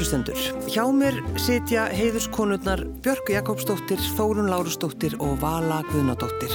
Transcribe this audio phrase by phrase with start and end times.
[0.00, 0.38] Sælustendur.
[0.72, 6.54] Hjá mér sitja heiðuskonurnar Björg Jakobsdóttir, Þórun Lárusdóttir og Vala Guðnadóttir.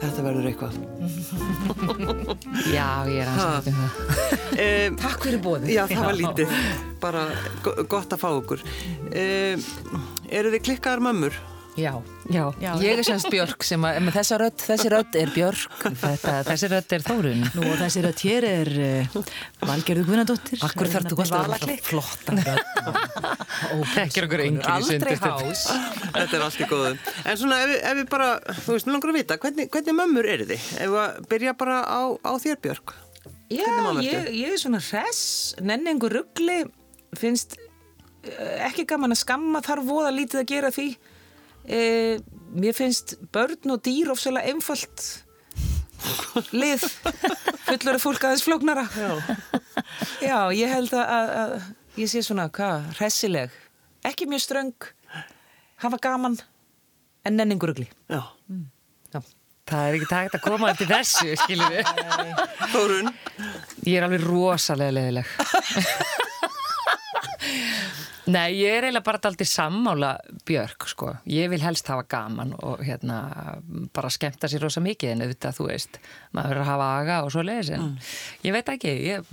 [0.00, 0.78] Þetta verður eitthvað.
[2.78, 4.00] Já, ég er aðsætt um það.
[4.56, 5.74] Um, Takk fyrir bóðið.
[5.74, 6.56] já, það var lítið.
[7.04, 7.26] Bara
[7.66, 8.64] go- gott að fá okkur.
[9.12, 9.68] Um,
[10.40, 11.36] eru þið klikkaðar mömmur?
[11.78, 11.92] Já.
[12.28, 12.72] Já, Já.
[12.82, 16.70] ég er semst Björk sem að, með þessa rödd, þessi rödd er Björk, þetta, þessi
[16.72, 17.44] rödd er Þórun.
[17.54, 19.18] Nú og þessi rödd hér er uh,
[19.62, 20.64] Valgerður Guðnadóttir.
[20.66, 23.28] Akkur þarf þú að vera flotta rödd.
[23.94, 25.30] Þekkir okkur enginn í Aldrei sundustu.
[25.30, 25.64] hás.
[26.18, 26.92] Þetta er allt í góðu.
[27.24, 28.30] En svona ef ef við bara,
[28.64, 30.66] þú veist, mér langar að vita, hvernig, hvernig mömmur eru þið?
[30.82, 32.94] Ef við að byrja bara á, á þér Björg.
[33.48, 33.70] Já,
[34.04, 35.22] ég, ég er svona hress,
[35.64, 36.58] nenni einhver ruggli,
[37.16, 40.88] finnst uh, ekki gaman að skamma, þarf voða lítið að gera því.
[41.68, 42.16] Uh,
[42.56, 45.02] mér finnst börn og dýr ofsalega einfalt
[46.54, 46.84] lið,
[47.66, 48.84] fullur af fólk aðeins flóknara.
[48.94, 49.10] Já.
[50.22, 53.56] Já, ég held að, að, að ég sé svona, hvað, hressileg,
[54.06, 54.88] ekki mjög ströng,
[55.82, 56.38] hafa gaman,
[57.26, 57.88] en nenni einhver ruggli.
[58.08, 58.22] Já.
[59.12, 59.20] Já.
[59.68, 61.90] Það er ekki takt að koma eftir þessu, skiljum við.
[62.72, 63.12] Þórun,
[63.84, 65.34] Ég er alveg rosalega leðileg.
[68.28, 70.10] Nei, ég er eiginlega bara aldrei sammála
[70.48, 71.14] Björk, sko.
[71.32, 73.22] Ég vil helst hafa gaman og hérna
[73.96, 75.96] bara skemmta sér rosa mikið en auðvitað, þú veist,
[76.36, 77.86] maður verður að hafa aga og svo leiðis en
[78.44, 79.30] ég veit ekki, ég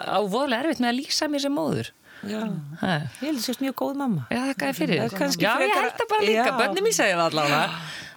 [0.00, 1.90] á voðlega erfitt með að lýsa mér sem móður.
[2.30, 2.40] Já.
[2.80, 2.94] Ha.
[3.20, 4.24] Ég held að sést mjög góð mamma.
[4.32, 4.98] Já, það er fyrir.
[5.04, 6.56] Það kannski Já, ég frekar- held það bara líka, Já.
[6.62, 7.62] bönni mér segja það allavega.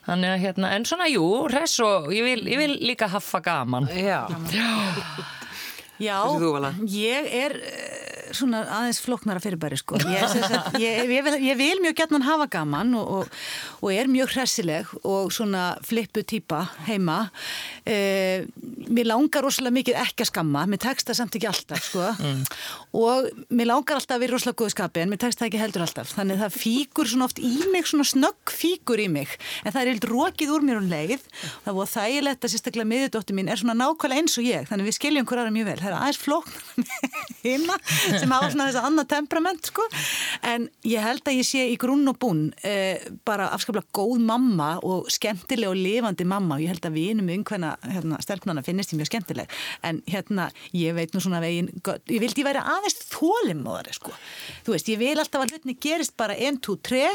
[0.08, 3.88] Þannig að hérna, en svona, jú, hress og ég vil, ég vil líka hafa gaman.
[3.95, 4.28] Já.
[6.03, 6.73] Já, Vala?
[6.90, 7.53] ég er
[8.38, 10.00] svona aðeins flóknara fyrirbæri sko.
[10.09, 13.40] Ég, sagt, ég, ég, vil, ég vil mjög gætnan hafa gaman og, og,
[13.81, 17.28] og er mjög hressileg og svona flippu típa heima.
[17.85, 18.46] Eh,
[18.94, 22.09] mér langar rosalega mikið ekki að skamma, mér tekst það samt ekki alltaf sko.
[23.00, 25.85] Og mér langar alltaf að vera rosalega góðu skapi en mér tekst það ekki heldur
[25.88, 26.13] alltaf.
[26.18, 29.38] Þannig það fíkur svona oft í mig, svona snögg fíkur í mig.
[29.63, 31.25] En það er eitthvað rokið úr mér um leið.
[31.66, 34.68] Það voru þægilegt að sérstaklega miðurdóttir mín er svona nákvæmlega eins og ég.
[34.69, 35.78] Þannig við skiljum hver aðra mjög vel.
[35.81, 36.88] Það er aðeins flókn
[37.44, 37.78] hina
[38.23, 39.85] sem hafa svona þess að annað temperament sko.
[40.53, 44.72] En ég held að ég sé í grunn og bún eh, bara afskaplega góð mamma
[44.85, 48.95] og skemmtileg og lifandi mamma og ég held að við innum umhverna hérna, stelpnana finnist
[48.95, 49.53] ég mjög skemmtileg.
[49.85, 54.16] En hérna, ég veit nú svona veginn, ég vildi væri aðeins þólimóðari sko.
[54.66, 57.05] Þú veist, ég vil alltaf að hlutinni gerist bara 1, 2, 3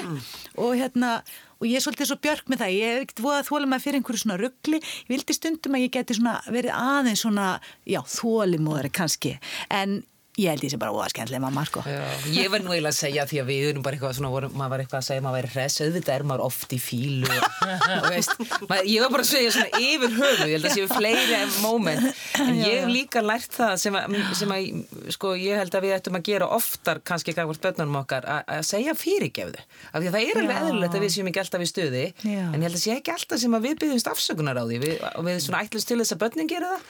[0.58, 1.18] og hérna
[1.58, 4.22] og ég er svolítið svo björk með það, ég hef ekkert voða þólimæð fyrir einhverju
[4.22, 7.48] svona ruggli, ég vildi stundum að ég geti svona verið aðeins svona,
[7.88, 9.34] já, þólimóðari kannski,
[9.74, 9.98] en
[10.38, 11.82] ég held ég sé bara voða skemmtileg mamma, sko.
[11.88, 11.98] Já,
[12.30, 14.72] ég var nú eiginlega að segja því að við erum bara eitthvað svona, vorum, maður
[14.74, 18.06] var eitthvað að segja að maður væri hress, auðvitað er maður oft í fílu og,
[18.08, 18.34] veist,
[18.70, 22.06] maður, ég var bara að segja svona yfir höfu, ég held að séu fleiri moment,
[22.44, 25.96] en ég hef líka lært það sem að, sem að sko, ég held að við
[25.98, 30.18] ættum að gera oftar kannski gafur spötnunum okkar, að, að segja fyrirgefðu, af því að
[30.18, 32.44] það er alveg eðlulegt að við séum ekki alltaf í stuði, Já.
[32.46, 34.94] en ég held að sé ekki alltaf sem að við byggjumst afsökunar á því, við,
[35.08, 36.88] og við svona ætlumst til þess að börnin gera það,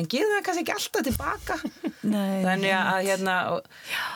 [0.00, 1.58] en gerum það kannski ekki alltaf tilbaka
[2.06, 2.42] Nei.
[2.46, 3.60] þannig að hérna og,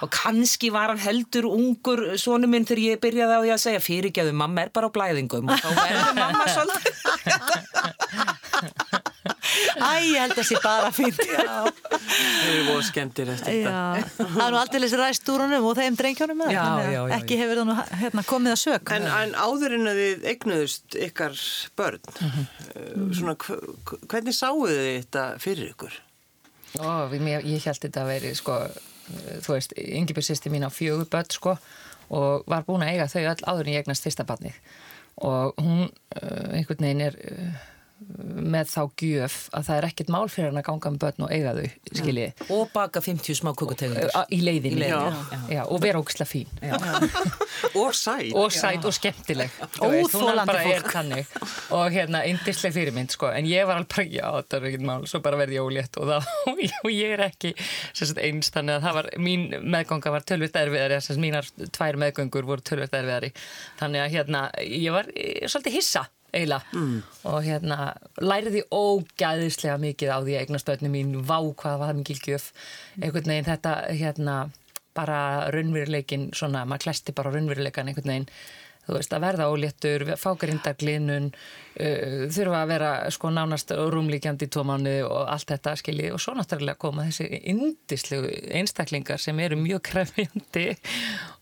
[0.05, 3.83] og kannski var hann heldur ungur sonu minn þegar ég byrjaði á því að segja
[3.85, 6.95] fyrirgjöðu, mamma er bara á blæðingum og þá verður mamma svolítið
[9.81, 10.91] Æ, ég held að sé bara.
[10.91, 11.55] Já.
[11.91, 13.73] þau eru voru skemmtir eftir þetta.
[13.73, 17.01] Já, það er nú aldrei ræst úr honum og þeim drengjónum með Já, það, já,
[17.01, 18.93] að já, ekki hefur það nú hérna, komið að sök.
[18.97, 21.41] En, en áður en að þið eignuðust ykkar
[21.81, 22.47] börn, Mhm.
[22.71, 25.99] uh, svona, hv- hvernig sáu þið þetta fyrir ykkur?
[26.79, 28.61] Ó, mér, ég held þetta að veri sko,
[29.43, 31.57] þú veist, Ingibjörg sýsti mín á fjögur börn sko
[32.15, 34.57] og var búin að eiga þau öll áður en ég eignast fyrsta barnið.
[35.27, 37.67] Og hún uh, einhvern veginn er uh,
[38.01, 41.33] með þá gjöf að það er ekkert mál fyrir hann að ganga með börn og
[41.35, 41.67] eiga þau,
[42.01, 45.01] skiljið og baka 50 smá kukutegundur í leiðinni, Í leiðinni, já.
[45.35, 45.41] já.
[45.51, 46.49] Já, og vera ógislega fín.
[47.81, 48.31] Og sæt.
[48.35, 49.51] og sæt og skemmtileg.
[49.85, 50.89] Er fólk.
[50.95, 51.35] þannig.
[51.77, 53.29] Og hérna, indisleg fyrirmynd sko.
[53.37, 55.05] en ég var alveg bara, já, þetta er ekkert mál.
[55.11, 56.31] Svo bara verði ég ólétt og, það,
[56.85, 57.53] og ég er ekki
[57.93, 61.01] sagt, eins, þannig að það var mín meðganga var tölvist erfiðari.
[61.05, 63.33] Sem sagt, mínar tvær meðgöngur voru tölvist erfiðari.
[63.83, 64.47] Þannig að hérna,
[66.33, 66.63] eiginlega.
[66.75, 67.03] Mm.
[67.31, 67.79] og hérna
[68.21, 72.51] læriði ógæðislega mikið á því að eignast börnum mín vá hvað var mikil gjöf.
[73.01, 74.37] Einhvern veginn þetta hérna
[74.95, 78.31] bara raunveruleikin svona, maður klæsti bara raunveruleikan einhvern veginn
[78.91, 84.65] þú veist, að verða óléttur, fá grindaglínun uh, þurfa að vera sko nánast rúmlíkjandi í
[84.67, 86.13] mánu og allt þetta skilji.
[86.15, 90.69] Og svo náttúrulega koma þessi indislegu einstaklingar sem eru mjög krefjandi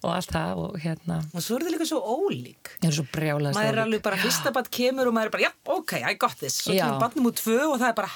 [0.05, 1.21] og allt það og hérna.
[1.33, 2.75] Og svo er það líka svo ólík.
[2.83, 5.55] Eru svo brjálega maður er alveg bara, fyrsta bann kemur og maður er bara, já,
[5.79, 6.63] ok, I got this.
[6.63, 6.87] Svo Já.
[6.87, 8.13] kemur bannum úr tvö og það er bara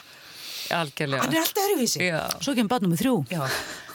[0.72, 1.24] algjörlega.
[1.24, 2.04] Hann er alltaf öðruvísi.
[2.06, 2.20] Já.
[2.40, 3.14] Svo kemur barnum með þrjú.
[3.32, 3.42] Já.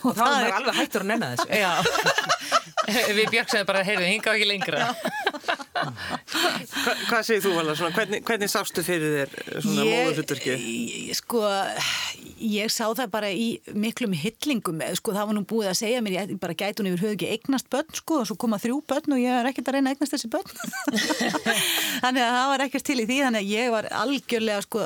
[0.07, 1.47] Og þá er maður alveg hættur að nenna þessu.
[1.57, 1.71] Já,
[3.17, 4.87] við Björk segðum bara, heyrðu, hinga ekki lengra.
[5.77, 7.51] Hva, hvað segir þú?
[7.77, 10.55] Svona, hvernig, hvernig sástu fyrir þér svona móðurhlutverki?
[10.57, 11.41] ég- Sko,
[12.37, 16.15] ég sá það bara í miklum hyllingum, sko, það var nú búið að segja mér,
[16.19, 19.15] ég bara gæti hún yfir höfu ekki eignast börn, sko, og svo koma þrjú börn
[19.17, 20.49] og ég er ekkert að reyna að eignast þessi börn.
[22.03, 24.79] þannig að það var ekkert til í því, þannig að ég var algjörlega, sko,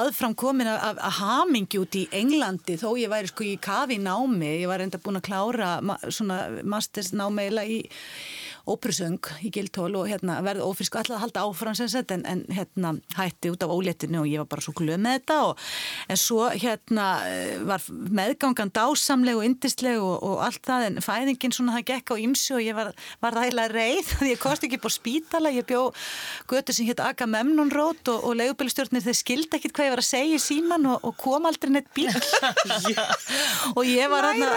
[0.00, 4.39] aðfram komin af, af hamingi út í Englandi, þó ég væri, sko, í kafi námi,
[4.46, 7.80] ég var enda búin að klára ma svona masters námi eiginlega í
[8.68, 12.42] óprusöng í Gildhól og hérna verði ófrisk alltaf að halda áfram sem sett en, en
[12.52, 15.64] hérna hætti út af óléttinu og ég var bara svo glöð með þetta og
[16.10, 21.54] en svo hérna eh, var meðgangan dásamleg og yndisleg og, og allt það en fæðingin
[21.56, 22.92] svona það gekk á ymsu og ég var,
[23.22, 25.86] var ræðilega reið því ég kosti ekki búið spítala, ég bjó
[26.50, 30.10] götu sem hétt Agamemnon Road og, og leigubælistjórnir þeir skildi ekkit hvað ég var að
[30.10, 32.10] segja í síman og, og kom aldrei neitt bíl
[33.76, 34.50] og ég var hérna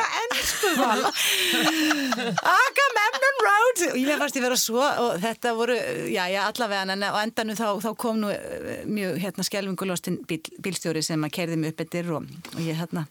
[2.54, 5.76] Agamemnon Road og ég fannst ég vera svo og þetta voru,
[6.12, 10.40] já, já, allavega en á endanum þá, þá kom nú eh, mjög hérna skelvingulostin bíl,
[10.64, 13.06] bílstjóri sem að kerði mig upp eittir og, og ég hérna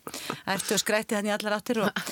[0.55, 2.02] ertu og skrætti þannig allar áttir og,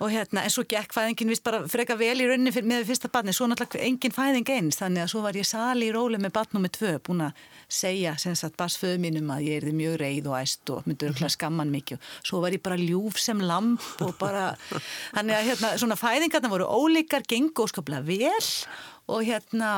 [0.00, 3.34] og hérna, en svo gekk fæðingin vist bara freka vel í rauninni með fyrsta barni,
[3.36, 6.66] svo náttúrulega engin fæðing eins, þannig að svo var ég sali í róli með barnum
[6.66, 10.38] með tvö, búin að segja sem sagt basföðu mínum að ég erði mjög reið og
[10.38, 12.10] æst og myndi örgulega skamman mikið.
[12.26, 14.52] Svo var ég bara ljúf sem lamp og bara,
[15.16, 18.46] þannig að hérna svona fæðingarna voru ólíkar, gengu óskaplega vel
[19.06, 19.72] og hérna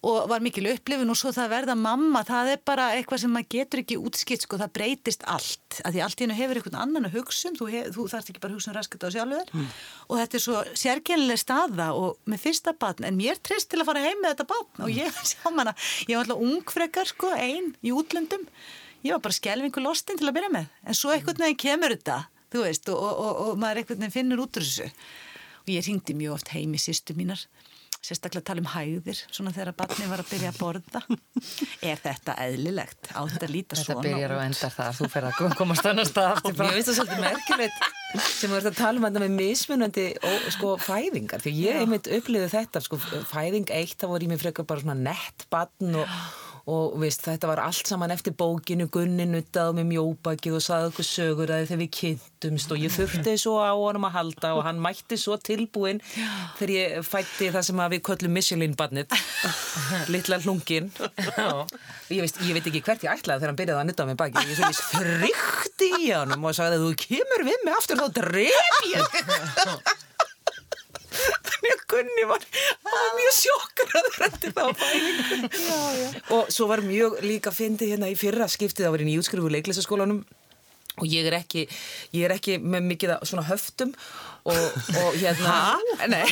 [0.00, 3.32] og var mikil upplifun og svo það að verða mamma, það er bara eitthvað sem
[3.34, 5.80] maður getur ekki útskipt, sko, það breytist allt.
[5.84, 8.42] Að því allt í hennu hefur einhvern annan að hugsa um þú, þú þarfst ekki
[8.42, 9.52] bara hugsa um raskat á sjálfur.
[9.52, 9.66] Mm.
[10.08, 13.90] og þetta er svo sérkennileg staða og með fyrsta batn, en mér trist til að
[13.90, 15.74] fara heim með þetta batn og ég sjá manna
[16.08, 18.46] ég var alltaf ungfrekar, sko, einn í útlöndum.
[19.04, 22.22] Ég var bara skelvingu lostin til að byrja með, en svo einhvern veginn kemur þetta,
[22.52, 24.88] þú veist, og, og, og, og maður einhvern veginn finnur út úr þessu.
[25.60, 27.44] Og ég ringdi mjög oft heim í sýstu mínar
[28.04, 31.02] sérstaklega tala um hæðir svona þegar barni var að byrja að borða.
[31.90, 33.10] Er þetta eðlilegt?
[33.12, 36.08] Á þetta að líta Þetta svona byrjar og endar það, þú fer að komast annar
[36.08, 40.04] stað aftur Mér finnst það svolítið merkilegt sem erum að tala um þetta með mismunandi
[40.50, 42.98] sko, fæðingar, því ég einmitt upplifði þetta, sko,
[43.30, 46.16] fæðing eitt það voru í mig frekar bara svona nett batn og,
[46.68, 51.06] og veist, þetta var allt saman eftir bókinu, Gunni nuttað með mjóbakið og saði okkur
[51.06, 54.82] sögur að þegar við kynntumst og ég þurfti svo á honum að halda og hann
[54.82, 56.02] mætti svo tilbúin
[56.58, 59.16] þegar ég fætti það sem við köllum Michelin-barnið
[60.14, 60.90] litla hlungin
[62.10, 64.44] ég, veist, ég veit ekki hvert ég ætlaði þegar hann byrjaði að nutta með baki.
[64.50, 68.86] Ég svo þrykti í honum og sagði að þú kemur við mig aftur þá dref
[68.90, 70.00] ég
[71.48, 72.44] þannig að Gunni var,
[72.86, 75.40] var mjög sjokkar eftir það á fælingu
[76.36, 80.22] og svo var mjög líka fyndið hérna í fyrra skiptið var inn í útskrifu leiklæsaskólanum
[81.00, 81.66] og ég er ekki,
[82.16, 83.92] ég er ekki með mikið svona höftum
[84.48, 84.56] og,
[85.00, 85.78] og hérna
[86.10, 86.24] nei,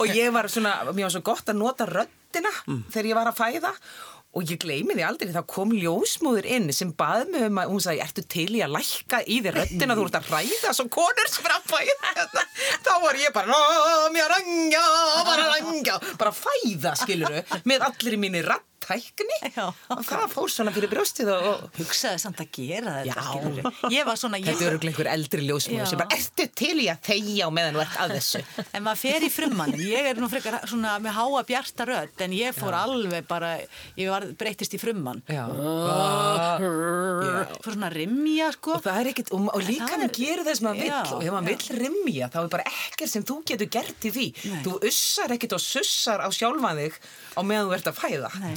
[0.00, 2.52] og ég var svona, mér var svo gott að nota röddina
[2.92, 3.72] þegar ég var að fæða.
[3.72, 7.84] og ég gleymi því aldrei, þá kom ljósmóður inn sem baði mig um að, hún
[7.84, 11.24] sagði, ertu til í að lækka í því röddina, þú ert að ræða svo konur
[11.24, 12.44] er að fæða
[12.86, 14.84] þá var ég bara, "Ná, mér rangja,
[15.24, 15.98] bara rangja.
[16.18, 18.50] Bara fæða, skiluru, með allir mínir
[18.86, 19.66] rattækni Já.
[19.90, 23.72] og það fór svona fyrir brjóstið og, og hugsaði samt að gera þetta Já.
[23.96, 25.88] ég var svona ég, Þetta eru einhver eldri ljósmóður Já.
[25.90, 28.42] sem bara, ertu til í að þegja á meðan þú ert að þessu?
[28.72, 32.36] en maður fer í frummannin ég er nú frekar svona með háa bjarta rödd en
[32.36, 33.52] ég fór alveg bara
[33.98, 35.44] ég var, breytist í frummann Já.
[37.62, 40.14] fór svona að rimja sko Og það er ekkert, og, og líka það hann er-
[40.16, 43.24] gerir þess maður vill Já, og ef maður vill rimja þá er bara ekkert sem
[43.26, 44.26] þú getur gert í því.
[44.50, 44.62] Nei.
[44.66, 46.98] Þú ussar ekkert og sussar á sjálfan þig
[47.36, 48.30] á meðan þú ert að fæða.
[48.42, 48.54] Nei.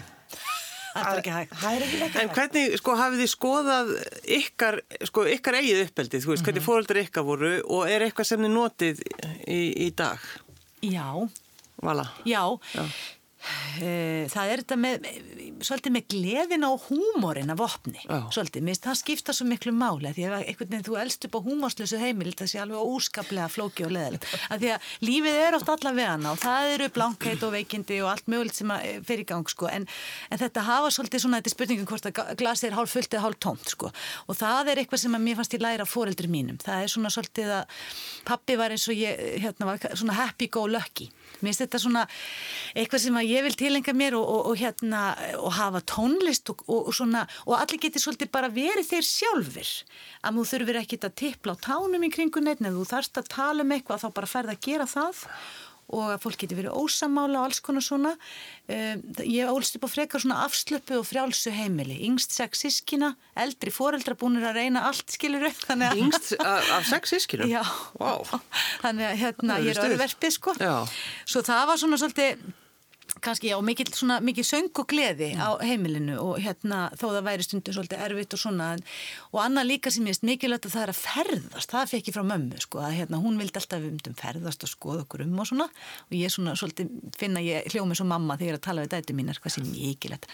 [0.93, 1.53] Það er ekki hægt.
[1.61, 3.91] Það er ekki En hvernig, sko, hafið þið skoðað
[4.39, 4.79] ykkar,
[5.09, 8.53] sko, ykkar eigið uppeldið, þú veist, hvernig fóreldrar ykkar voru og er eitthvað sem þið
[8.55, 9.03] notið
[9.45, 10.25] í, í dag,
[10.85, 11.07] já,
[11.85, 12.09] Vala?
[12.27, 12.43] já.
[13.79, 15.05] Eh, það er þetta með
[15.65, 17.99] svolítið með gleðina og húmórin af opni,
[18.33, 21.37] svolítið, mér finnst það skipta svo miklu máli, því að einhvern veginn þú elst upp
[21.37, 25.57] á húmórslösu heimil, það sé alveg óskaplega flóki og leðilegt, að því að lífið er
[25.57, 29.23] oft alla vegana og það eru blankheit og veikindi og allt mögulegt sem eh, fer
[29.23, 29.87] í gang sko, en,
[30.29, 33.41] en þetta hafa svolítið svona, þetta spurningum hvort að glasið er hálf fullt eða hálf
[33.43, 33.91] tómt sko,
[34.27, 36.93] og það er eitthvað sem að mér fannst ég læra af foreldri mínum, það er
[36.95, 37.77] svona svolítið að
[38.27, 42.05] pappi var eins og ég, hérna svona happy go lucky, mér finnst þetta svona
[42.77, 45.03] eitthvað sem að ég vil tilenga mér og, og, og hérna
[45.39, 49.71] og hafa tónlist og, og, og svona og allir geti svolítið bara verið þeir sjálfur
[50.23, 53.33] að þú þurfir ekkit að tippla á tánum í kringun neitt en þú þarfst að
[53.33, 55.25] tala um eitthvað þá bara ferð að gera það
[55.89, 58.11] og að fólk geti verið ósamála og alls konar svona.
[58.69, 61.97] Um, ég ólst upp á frekar svona afslöpu og frjálsu heimili.
[62.05, 65.65] Yngst sex sískina, eldri foreldra búinir að reyna allt skilur upp.
[66.03, 67.49] Yngst af, sex sískinum?
[67.49, 67.63] Já.
[67.97, 68.27] Wow.
[68.83, 70.55] Þannig að hérna, ég er örverfið sko.
[70.61, 70.75] Já.
[71.25, 72.49] Svo það var svona svolítið
[73.23, 77.47] kannski já, mikil, svona, mikil söng og gleði á heimilinu og hérna þó það væri
[77.47, 78.69] stundum svolítið erfitt og svona
[79.31, 82.17] og annað líka sem ég veist mikilvægt að það er að ferðast, það fekk ég
[82.17, 85.39] frá mömmu sko að hérna hún vildi alltaf um um ferðast og skoða okkur um
[85.39, 85.67] og svona.
[86.09, 88.93] Og ég svona svolítið finna ég hljómi svo mamma þegar ég er að tala við
[88.95, 90.29] dæti mínar hvað sem mikilvægt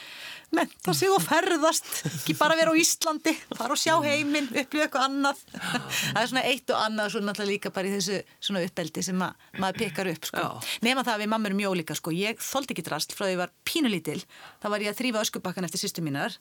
[0.55, 4.87] menn það séu að ferðast ekki bara vera á Íslandi, fara og sjá heiminn upplifa
[4.87, 5.43] eitthvað annað.
[5.55, 9.17] Það er svona eitt og annað svona alltaf líka bara í þessu svona uppeldi sem
[9.19, 10.45] ma maður pekar upp sko.
[10.85, 12.13] nema það að við mamma erum mjólíka sko.
[12.15, 14.19] ég þóldi ekki drast frá því að ég var pínulítil
[14.61, 16.37] þá var ég að þrýfa öskubakkan eftir sýstu mínar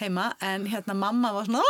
[0.00, 1.62] heima en hérna mamma var svona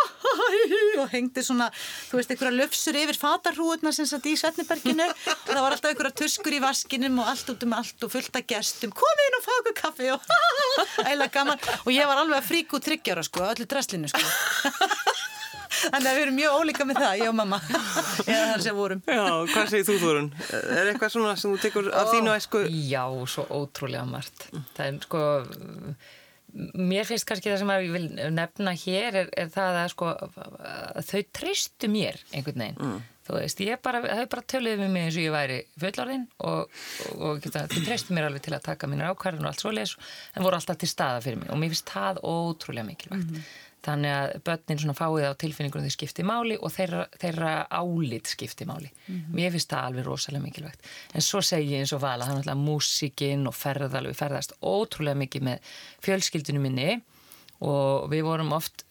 [1.02, 5.62] og hengdi svona þú veist einhverja löfsur yfir fatarhúðuna sem satt í Svetniberginu og það
[5.62, 8.92] var alltaf einhverja tuskur í vaskinum og allt út um allt og fullt af gestum.
[8.96, 10.26] Komið inn og fá okkur kaffi og
[11.10, 14.22] æla gaman og ég var alveg að fríku tryggjara sko öllu dresslinu sko
[15.82, 17.58] Þannig að við erum mjög ólíka með það, ég og mamma
[18.30, 20.28] eða þar sem vorum Já, hvað segir þú Þorun?
[20.52, 22.64] Er eitthvað svona sem þú tekur af þínu æsku?
[22.70, 24.46] Já, svo ótrúlega margt
[24.76, 25.22] það er sko
[26.76, 31.08] mér finnst kannski það sem ég vil nefna hér er, er það að sko að
[31.08, 33.00] þau tristu mér einhvern veginn mm.
[33.26, 36.78] Þú veist, ég bara, þau bara töluði með mig eins og ég væri fullorðin og,
[37.16, 39.96] og, og þau tristu mér alveg til að taka mínar ákvarðin og allt svoleiðis
[40.34, 43.44] en voru alltaf til staða fyrir mig og mér finnst það ótrúlega mikilvægt mm.
[43.82, 48.66] Þannig að börnin svona fáið á tilfinningunum þau skipti máli og þeirra, þeirra álit skipti
[48.68, 48.92] máli.
[49.08, 49.34] Mm -hmm.
[49.34, 50.86] Mér finnst það alveg rosalega mikilvægt.
[51.14, 55.18] En svo segi ég eins og vala, er náttúrulega músikinn og ferðal við ferðast ótrúlega
[55.18, 55.58] mikið með
[56.00, 57.02] fjölskyldunum minni
[57.60, 58.84] og við vorum oft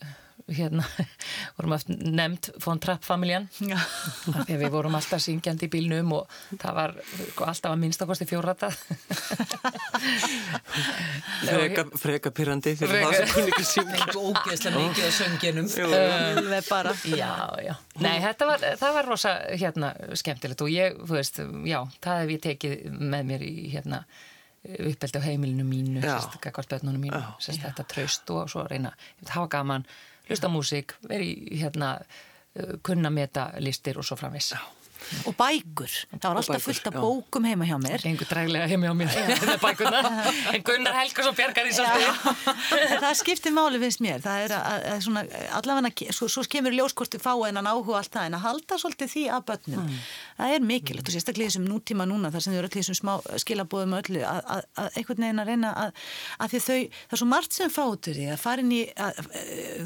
[0.49, 0.85] hérna,
[1.57, 3.47] vorum aftur nefnt von Trapp-familjan.
[3.57, 8.71] Þegar við vorum alltaf syngjandi í bílnum og það var sko, alltaf að minnstakosti fjórrata
[11.41, 14.07] Freka, freka pyrrandi fyrir það sem kunni ekki syngja.
[14.17, 16.93] Ógeðslega mikið á sönginum uh, bara.
[17.05, 17.31] Já,
[17.65, 17.73] já.
[18.01, 22.35] Nei, þetta var, það var rosa hérna skemmtilegt og ég, þú veist, já það hef
[22.35, 22.77] ég tekið
[23.13, 24.03] með mér í hérna
[24.61, 28.91] uppeldi á heimilinu mínu, sérst, hvort börnunum mínu, sérst, þetta traust og svo reyna,
[29.25, 29.85] var gaman
[30.31, 34.53] hlusta músík, veri hérna uh, kunna meta listir og svo framvis.
[35.27, 38.03] Og bækur, það var alltaf fullt af bókum heima hjá mér.
[38.07, 39.09] Engur dræglega heima hjá mér
[40.55, 42.95] en Gunnar Helgarsson bjargar því svolítið.
[43.01, 45.23] það skiptir máli finnst mér, það er að, að svona,
[45.59, 49.13] allavega, svo, svo skemur ljóskorti fá en að áhuga allt það, en að halda svolítið
[49.15, 49.87] því að börnum.
[49.87, 50.03] Mm.
[50.41, 53.13] Það er mikilvægt og sérstaklega þessum nútíma núna, þar sem þau eru allir þessum smá
[53.43, 57.29] skilabóðum öllu, að, að, að einhvern veginn að reyna að því þau, það er svo
[57.31, 58.81] margt sem fátur því að farin í,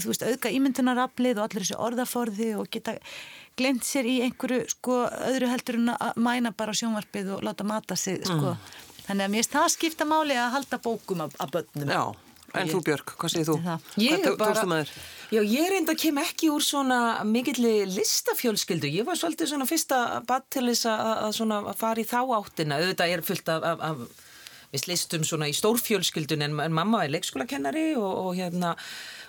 [0.01, 2.98] þú veist, auðga ímyndunaraflið og allir þessi orðaforði og geta
[3.60, 7.98] glemt sér í einhverju sko öðru heldur en að mæna bara sjónvarpið og láta mata
[8.00, 8.56] sig sko.
[8.56, 8.84] Mm.
[9.06, 11.92] Þannig að mér finnst það skipta máli að halda bókum af, af börnum.
[11.94, 12.04] Já,
[12.56, 13.58] en þú Björg, hvað segir þú?
[14.02, 14.94] Ég hvað tókstu með þér?
[15.36, 18.90] Já, ég reynda að kem ekki úr svona mikilli listafjölskyldu.
[18.94, 22.80] Ég var svolítið svona fyrsta badd til þess að, að fara í þá áttina.
[22.82, 24.25] Auðvitað er fullt af, af, af
[24.75, 28.75] við listum svona í stórfjölskyldun en, en mamma er leikskólakennari og, og hérna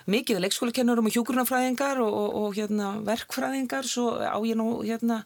[0.07, 3.87] mikið leikskólakennurum og hjúgrunafræðingar og, og, og hérna, verkfræðingar.
[3.87, 5.21] Svo á ég nú hérna,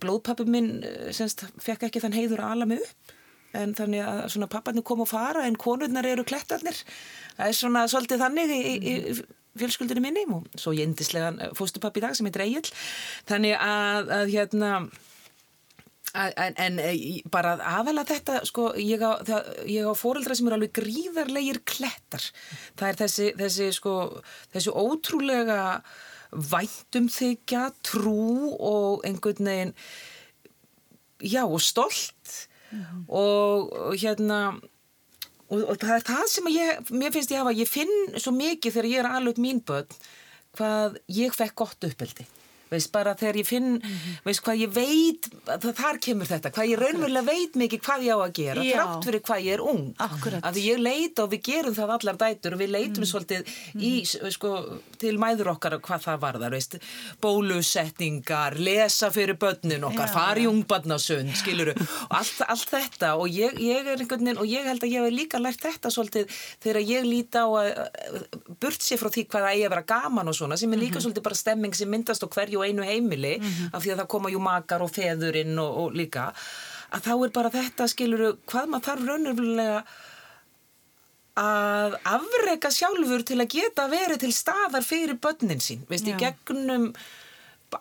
[0.00, 3.14] blóðpappi minn eh, semst fekk ekki þann heiður að ala mig upp.
[3.56, 6.78] En þannig að svona papparnir kom og fara en konurnar eru klettarnir.
[7.36, 10.24] Það er svona svolítið þannig í, í, í fjölskyldinu minni.
[10.32, 12.64] Og svo ég endislega fóstupappi í dag sem heitir Egil
[13.28, 14.72] þannig að, að hérna
[16.12, 21.62] En, en eh, bara aðalega þetta, sko, ég á, á fóreldra sem eru alveg gríðarlegir
[21.64, 22.26] klettar.
[22.76, 23.94] Það er þessi, þessi, sko,
[24.52, 25.62] þessi ótrúlega
[26.32, 29.74] væntumþykja, trú og einhvern veginn,
[31.22, 32.36] já, og stolt
[32.72, 34.38] mm og, og hérna,
[35.50, 38.72] og, og það er það sem ég, mér finnst ég hafa, ég finn svo mikið
[38.72, 39.98] þegar ég er alveg mín börn,
[40.56, 42.24] hvað ég fekk gott uppeldi
[42.72, 44.18] veist, bara þegar ég finn, mm -hmm.
[44.26, 45.28] veist, hvað ég veit,
[45.82, 48.72] þar kemur þetta, hvað ég raunverulega veit mikið hvað ég á að gera, Já.
[48.76, 49.84] þrátt fyrir hvað ég er ung.
[49.98, 50.42] Akkurat.
[50.42, 53.10] Að ég leita og við gerum það allar dætur og við leitum mm.
[53.12, 53.40] svolítið
[53.74, 53.80] mm.
[53.80, 53.92] í,
[54.32, 54.52] sko,
[54.98, 56.78] til mæður okkar hvað það varðar, veist,
[57.20, 60.14] bólusetningar, lesa fyrir börnin okkar, Já.
[60.14, 61.74] fari ungbarnasund, skiluru,
[62.08, 65.06] og allt, allt þetta og ég, ég er einhvern veginn, og ég held að ég
[65.06, 66.30] hef líka lært þetta svolítið
[66.62, 67.70] þegar ég líti á að
[68.62, 70.98] burt sér frá því hvað það eigi að vera gaman og svona, sem er líka
[70.98, 71.04] -hmm.
[71.06, 73.74] svolítið bara stemming sem myndast og hverju og einu heimili mm -hmm.
[73.74, 76.32] af því að það koma jú makar og feðurinn og, og líka
[76.92, 79.84] að þá er bara þetta skiluru hvað maður þarf raunverulega
[81.42, 86.90] að afrega sjálfur til að geta verið til staðar fyrir börnin sín, veist, í gegnum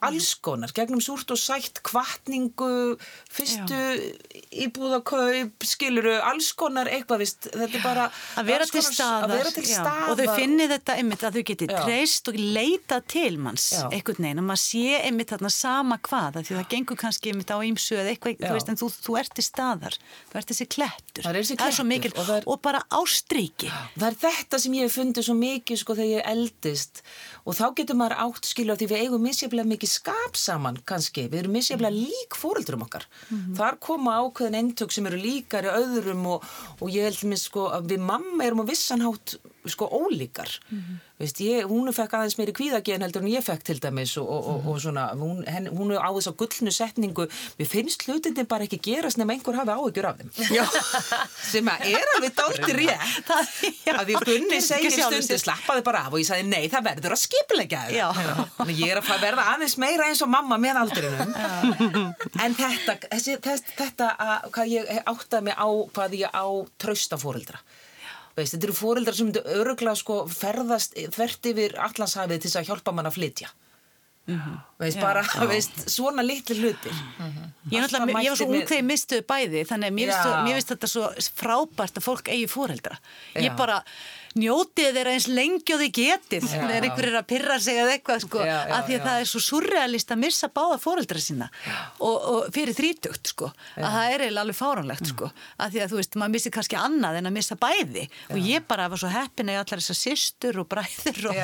[0.01, 2.97] alls konar, gegnum súrt og sætt, kvartningu,
[3.31, 3.79] fyrstu
[4.65, 8.05] íbúðakaup, skiluru, alls konar eitthvað, vist, þetta er bara
[8.39, 10.09] að vera staðar, að vera til já, staðar.
[10.13, 11.77] og þau finni þetta einmitt að þau geti Já.
[11.85, 13.83] treyst og leita til manns Já.
[13.91, 17.51] einhvern veginn, að maður sé einmitt þarna sama hvað, af því það gengur kannski einmitt
[17.53, 18.47] á ýmsu eða eitthvað, Já.
[18.47, 19.97] þú veist, en þú, þú ert til staðar
[20.31, 21.89] þú ert þessi klettur, Það er þessi svo klettur.
[21.91, 23.71] mikil, og það er- og bara ástríki.
[23.97, 27.01] Það er þetta sem ég hef fundið svo mikið sko þegar ég eldist.
[27.45, 31.43] Og þá getur maður átt skilja því við eigum misjaflega mikið skap saman kannski, við
[31.43, 33.07] erum misjaflega lík fóreldrum okkar.
[33.57, 36.45] Þar koma ákveðin eintök sem eru líkari öðrum og,
[36.79, 39.37] og ég held mér sko að við mamma erum á vissanhátt
[39.69, 40.49] sko ólíkar.
[41.21, 44.47] Veist, ég, hún fekk aðeins meiri kvíðagén heldur en ég fekk til dæmis og, og,
[44.49, 47.27] og, og svona, hún, henn, hún á þess að gullnu setningu,
[47.59, 50.31] við finnst hlutindin bara ekki gerast nema einhver hafi áhyggjur af þeim.
[51.51, 53.29] Sem að er alveg dálti rétt.
[53.93, 55.37] að því Gunni segir sér.
[55.41, 58.07] slappaði bara af og ég sagði nei það verður að skipilegja Já.
[58.57, 61.33] Þannig ég er að verða aðeins meira eins og mamma með aldrinum
[62.41, 66.45] en þetta þessi, þess, þetta að, hvað ég áttaði mig á hvað ég á
[66.81, 67.61] trausta fóreldra
[68.37, 72.93] Veist, þetta eru fóreldrar sem öruglega sko ferðast þvert yfir allanshafið til þess að hjálpa
[72.95, 73.49] mann að flytja.
[74.79, 76.93] Veist, bara, veist, svona litli hlutir.
[77.71, 80.69] Ég, Alltaf náttúrulega- ég var svo ung þegar ég mistuðu bæði þannig að mér finnst
[80.69, 80.75] Já.
[80.75, 81.03] þetta svo
[81.41, 82.97] frábært að fólk eigi fóreldra
[83.35, 83.57] ég Já.
[83.57, 83.83] bara
[84.39, 86.45] njótið þeirra eins lengi og þið getið.
[86.51, 89.05] Þegar einhverjir að pyrra sig eða eitthvað sko, Já, já, af því að já.
[89.07, 91.47] það er svo surrealist að missa báða fóreldra sína
[91.99, 93.47] og, og fyrir þrítugt sko,
[93.77, 95.25] að það er eiginlega alveg fáránlegt sko,
[95.57, 98.03] af því að þú veist, maður missir kannski annað en að missa bæði.
[98.31, 101.35] Og ég bara var svo heppin að ég allar þessar systur og bræður og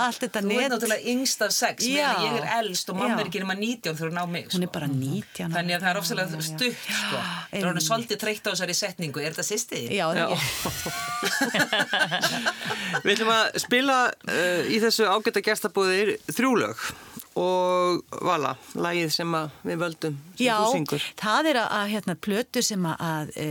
[0.00, 3.18] allt þetta Þú net er náttúrulega yngst af sex meðan ég er elst og mamma
[3.20, 4.74] er ekki nema 19 þegar hún ná mig hún er sko.
[4.74, 5.98] bara 19 Þannig að það er
[12.30, 13.00] Já, Já.
[13.04, 16.90] Við ætlum að spila uh, í þessu ágæta gestabúðir þrjúlög
[17.38, 21.04] og Vala, lagið sem við völdum sem Já, þú syngur.
[21.20, 23.46] það er að, hérna, plötu sem að, e,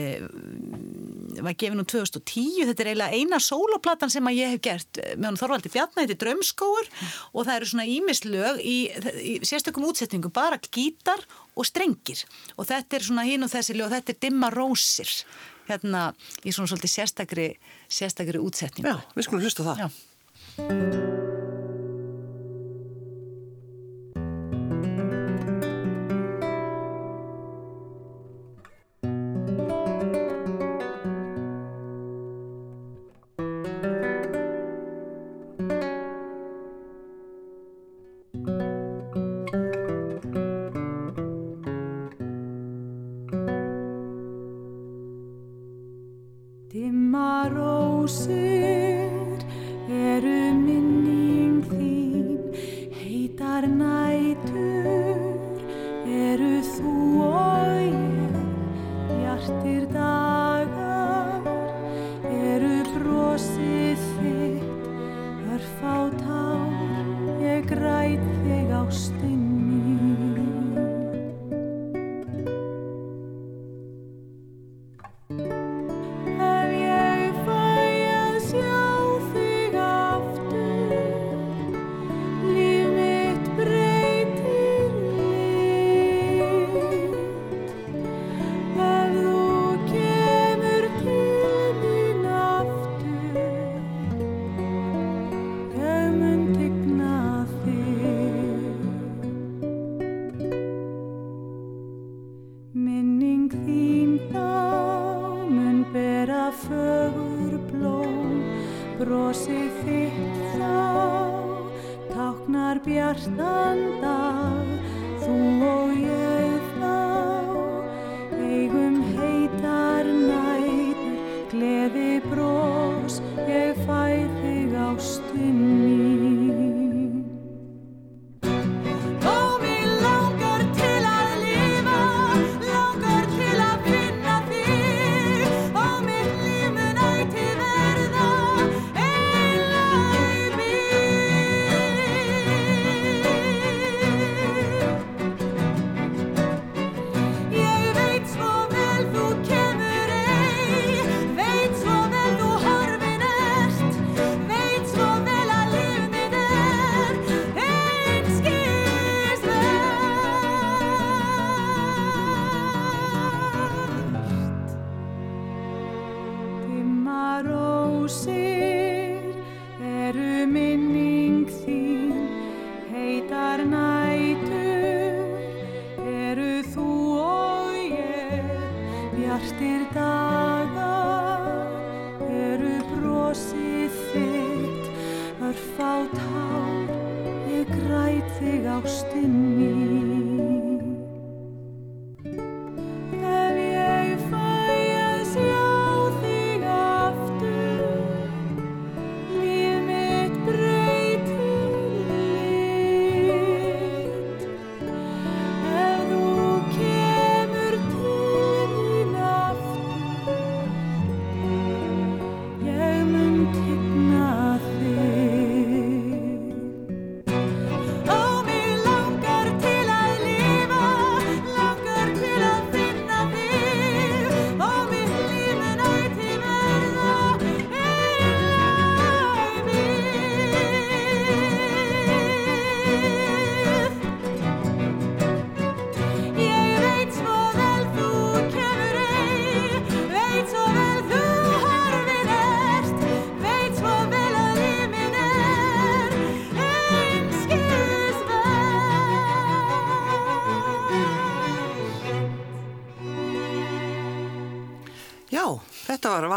[1.40, 5.30] var gefin úr 2010, þetta er eiginlega eina sóloplatan sem að ég hef gert með
[5.30, 6.90] hann Þorvaldi er Drömskóur
[7.32, 8.78] og það eru svona ímislög í,
[9.24, 11.24] í sérstökum útsetningu, bara gítar
[11.56, 12.26] og strengir.
[12.58, 15.16] Og þetta er svona hinn og þessi lög, þetta er Dimma Rósir
[15.70, 16.10] hérna
[16.44, 17.50] í svona svolítið sérstakri,
[17.88, 18.92] sérstakri útsetningu.
[18.92, 19.86] Já, við skulum hlusta það.
[19.86, 21.29] Já.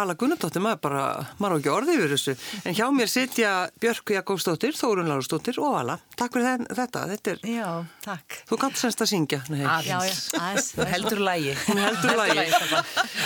[0.03, 1.03] Vala Gunnardóttir, maður bara,
[1.39, 2.33] maður á ekki orðið yfir þessu.
[2.67, 5.95] En hjá mér sitja Björk Jakobsdóttir, Þórun Lárusdóttir og Vala.
[6.19, 7.69] Takk fyrir þetta, þetta er, Já,
[8.03, 8.39] takk.
[8.51, 9.39] þú kannt semst að syngja.
[9.53, 9.61] Nei.
[9.63, 9.95] Já, já,
[10.41, 10.67] aðeins.
[10.75, 11.55] Þú heldur lægi.
[11.69, 12.17] Hún heldur.
[12.17, 12.27] Svo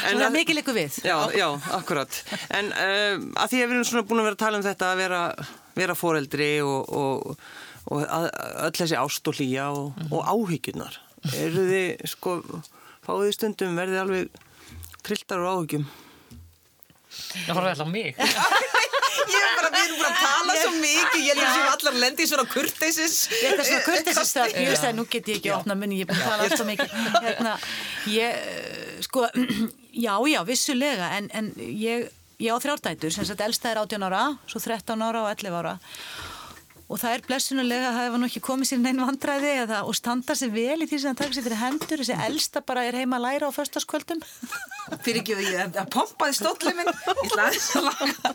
[0.04, 1.00] það er mikið leikur við.
[1.08, 1.48] Já, já,
[1.80, 2.20] akkurat.
[2.60, 4.92] En um, að því að við erum svona búin að vera að tala um þetta
[4.92, 5.24] að vera,
[5.80, 7.44] vera foreldri og, og,
[7.88, 8.30] og að,
[8.68, 11.00] öll þessi ást og hlýja og, og áhyggjunar.
[11.40, 12.40] Eru þið, sko,
[13.06, 14.42] fáið stundum, verðið alveg
[15.06, 15.88] trilltar og áhyggjum?
[17.46, 18.16] Það horfði alltaf mig.
[19.26, 22.22] Ég er bara, við erum bara að tala svo mikið, ég er og allar lendi
[22.26, 23.16] í svona kurteisis.
[23.32, 26.12] Þetta er svona kurtisistak, ég veist að nú get ég ekki opna munni, ég er
[26.12, 26.94] búin að tala alltaf mikið.
[27.26, 27.54] Hérna,
[28.12, 29.26] ég, eh, sko,
[30.06, 32.06] já, já, vissulega, en, en ég,
[32.42, 35.76] ég á þrjárdætur, sem sagt, elsta er 18 ára, svo 13 ára og 11 ára.
[36.86, 40.36] Og það er blessunulega að hafa nú ekki komið sér neinn vandræði eða, og standa
[40.38, 42.02] sér vel í því sem það taka sér fyrir hendur.
[42.02, 44.22] Þessi elsta bara er heima að læra á föstaskvöldum.
[45.02, 46.90] Fyrir ekki að ég að pompaði stóllið minn.
[46.94, 48.30] Ég ætla aðeins að laga.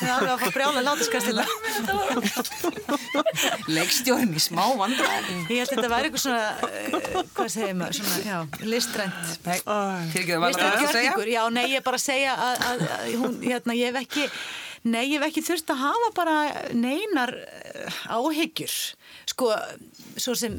[0.00, 1.44] Það fá brjálega látaskastila.
[3.68, 5.36] Leikstjórin í smá vandræði.
[5.52, 8.40] Ég held að þetta væri eitthvað svona, uh, hvað segir maður, svona,
[8.72, 9.20] listrænt.
[9.44, 11.12] Fyrir ekki að Veistu vera hvað að segja.
[11.34, 14.24] Já, nei, ég er bara að segja að, að, að hún, hérna, ég hef ekki,
[14.84, 16.36] nei, ég hef ekki þurft að hafa bara
[16.76, 18.74] neinar eh, áhyggjur.
[19.30, 19.50] Sko,
[20.20, 20.58] svo sem,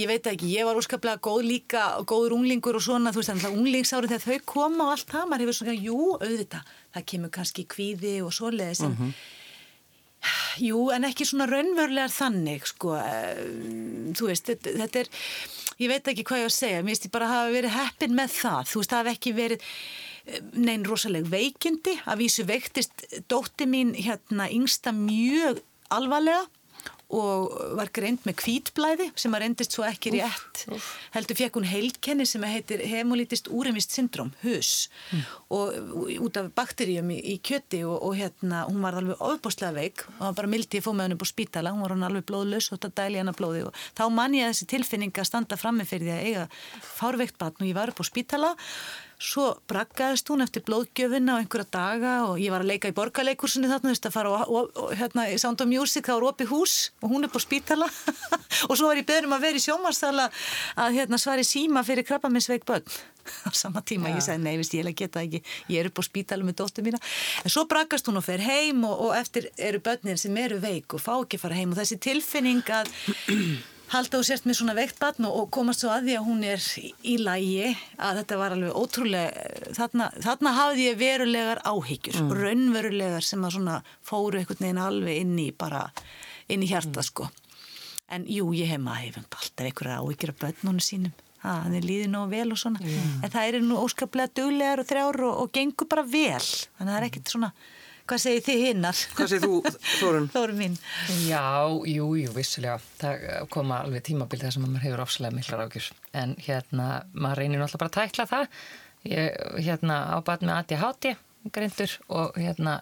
[0.00, 3.48] ég veit ekki, ég var úrskaplega góð líka, góður unglingur og svona, þú veist, þannig
[3.48, 7.34] að unglingsári þegar þau koma og allt það, maður hefur svona, jú, auðvitað, það kemur
[7.38, 9.14] kannski kvíði og svoleiðis, en
[10.62, 13.42] Jú, en ekki svona raunverulegar þannig, sko, eh,
[14.16, 15.10] þú veist, þetta, þetta er,
[15.82, 17.74] ég veit ekki hvað ég á að segja, mér finnst ég bara að hafa verið
[17.74, 19.66] heppin með það, þú veist, það hef ekki verið
[20.56, 25.60] neinn rosaleg veikindi, að vísu veiktist dótti mín hérna yngsta mjög
[25.92, 26.46] alvarlega
[27.14, 30.64] og var greind með kvítblæði sem að reyndist svo ekki rétt.
[31.14, 34.88] heldur fekk hún heilkenni sem heitir hemolítist úremist syndrom, hus
[35.52, 35.76] og
[36.24, 40.06] út af bakteríum í, í kjöti og, og hérna hún var alveg ofbúslega veik.
[40.16, 42.26] Og var bara mildi að fóð með henni upp á spítala, hún var hann alveg
[42.30, 43.64] blóðlaus og þetta dæli henni blóði.
[43.68, 45.60] Og þá man ég þessi tilfinning að standa
[46.08, 46.46] því að eiga
[46.82, 48.54] fárveikt batn og ég var upp á spítala
[49.22, 53.70] Svo braggaðist hún eftir blóðgjöfina á einhverja daga og ég var að leika í borgarleikursunni
[53.70, 56.28] þarna, þú veist, að fara og, og, og hérna í Sound of Music, það var
[56.32, 57.88] opið hús og hún er på spítala.
[58.70, 60.28] Og svo var ég beðnum að vera í sjómarstala
[60.78, 62.86] að hérna svari síma fyrir krabbaminsveik börn.
[63.48, 66.46] Á sama tíma, ég sagði nei, veist, ég geta ekki, ég er upp á spítala
[66.46, 67.00] með dóttur mína.
[67.42, 70.94] En svo braggast hún og fer heim og, og eftir eru börnin sem eru veik
[70.94, 72.92] og fá ekki fara heim og þessi tilfinning að
[73.92, 76.66] halda og sért með svona veikt batn og, komast svo að því að hún er
[76.80, 82.34] í, lægi að þetta var alveg ótrúlega þarna, þarna hafði ég verulegar áhyggjur mm.
[82.40, 85.84] raunverulegar sem að svona fóru einhvern veginn alveg inn í bara
[86.48, 87.28] inn í hjarta sko.
[88.12, 91.14] En jú, ég hef maður hefum alltaf einhverja áhyggjur af börnunum sínum.
[91.44, 92.92] Það er líðið nógu vel og svona.
[93.20, 96.40] En það eru nú óskaplega duglegar og þrjár og, og gengur bara vel.
[96.40, 97.50] Þannig að það er ekkert svona
[98.04, 99.02] hvað segir þið hinnar?
[99.16, 100.30] Hvað segir þú, Þórun?
[100.34, 100.78] Þórun mín
[101.24, 101.44] Já,
[101.88, 102.78] jú, jú, vissulega.
[103.00, 105.90] Það koma alveg tímabil þar sem maður hefur ofslega miklar ágjur.
[106.16, 108.62] En hérna, maður reynir náttúrulega bara að tækla það.
[109.04, 111.10] Ég, hérna, ábæð með ADHD,
[111.52, 112.78] greindur, og hérna,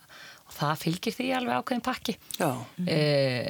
[0.46, 2.14] og það fylgir því alveg ákveðin pakki.
[2.38, 2.50] Já.
[2.87, 2.98] E,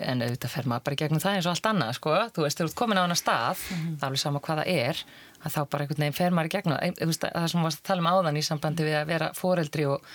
[0.09, 2.15] en auðvitað fer maður bara gegnum það eins og allt annað, sko.
[2.33, 5.03] Þú veist, þú ert komin á hana stað, það er alveg sama hvað það er,
[5.43, 6.95] að þá bara einhvern veginn fer maður í gegnum það.
[7.03, 9.31] Þú veist, það sem við varst að tala um áðan í sambandi við að vera
[9.37, 10.09] foreldri og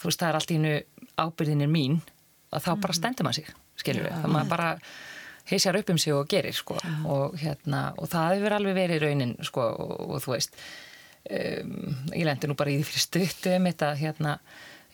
[0.00, 0.74] þú veist, það er allt í innu
[1.20, 2.00] ábyrðin er mín
[2.50, 4.68] að þá bara stendur maður sig, skilur við, það maður bara
[5.50, 6.76] heisjar upp um sig og gerir, sko,
[7.10, 10.58] og hérna, og það hefur alveg verið raunin, sko, og, og þú veist,
[11.30, 11.74] um,
[12.14, 14.36] ég lendi nú bara í því fyrir stuttu um þetta, hérna,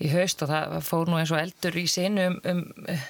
[0.02, 3.06] í haust og það fór nú eins og eldur í sinu um, um uh,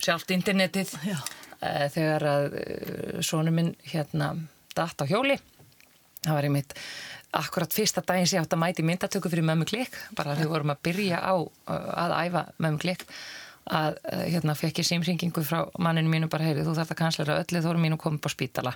[0.00, 4.34] sjálft internetið uh, þegar að uh, sonu minn, hérna,
[4.76, 5.38] datt á hjóli,
[6.24, 6.76] það var einmitt
[7.36, 10.54] akkurat fyrsta daginn sem ég átt að mæti myndatöku fyrir mömmu klikk, bara þegar við
[10.54, 13.06] vorum að byrja á uh, að æfa mömmu klikk
[13.70, 17.38] að uh, hérna fekk ég símringingu frá manninu mínu bara heyrið, þú þarf að kanslera
[17.44, 18.74] öllu þórum mínu komið upp á spítala.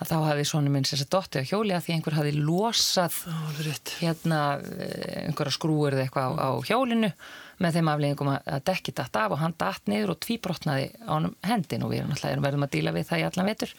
[0.00, 3.18] Að þá hafi svona minn sem sagt dottið á hjóli að því einhver hafi losað
[4.00, 7.12] hérna uh, einhverja skrúur eða eitthvað á, á hjólinu
[7.62, 11.28] með þeim afleggingum að, dekki datt af og hann datt niður og tvíbrotnaði á hann
[11.46, 13.74] hendin og við erum alltaf verðum að díla við það í allan vetur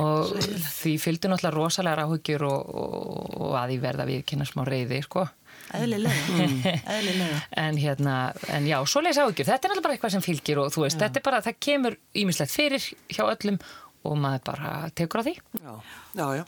[0.00, 0.32] og
[0.80, 4.98] því fylgdu náttúrulega rosalega ráhugjur og, og, og að því verða við kynna smá reyði
[5.06, 5.26] sko.
[5.72, 6.40] eðlilega,
[6.96, 8.16] eðlilega en hérna,
[8.52, 11.20] en já, svoleiðis áhugjur þetta er náttúrulega bara eitthvað sem fylgir og þú veist, þetta
[11.22, 13.56] er bara það kemur ímislegt fyrir hjá öllum
[14.00, 15.72] og maður bara tekur á því Já,
[16.16, 16.44] já, já.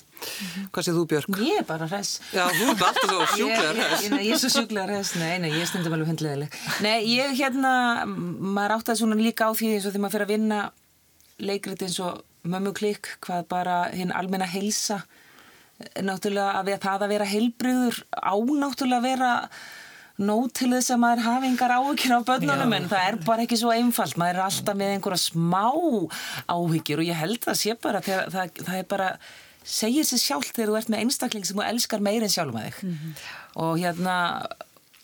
[0.73, 1.41] Hvað segir þú, Björg?
[1.45, 2.13] Ég er bara hress.
[2.33, 4.05] Já, þú er alltaf svo sjúklegar Ég, þess.
[4.07, 6.57] ég, ég er svo sjúklega hress, nei, nei, ég stundum alveg hundleðileg.
[6.85, 7.73] Nei, ég hérna,
[8.09, 10.61] maður átti að svona líka á því eins og þegar maður fyrir að vinna
[11.51, 15.03] leikrit eins og mömmu klikk, hvað bara hinn almenna heilsa
[16.03, 19.31] náttúrulega að það að vera heilbriður á náttúrulega að vera
[20.23, 23.59] nóg til þess að maður hafi engar áhyggjur af börnunum en það er bara ekki
[23.59, 24.19] svo einfalt.
[24.21, 25.65] Maður er alltaf með einhverja smá
[26.53, 29.09] áhyggjur og ég held það sé bara þegar, það, það er bara
[29.63, 32.69] segir sér sjálft þegar þú ert með einstakling sem þú elskar meir en sjálfum að
[32.69, 33.25] þig
[33.63, 34.17] og hérna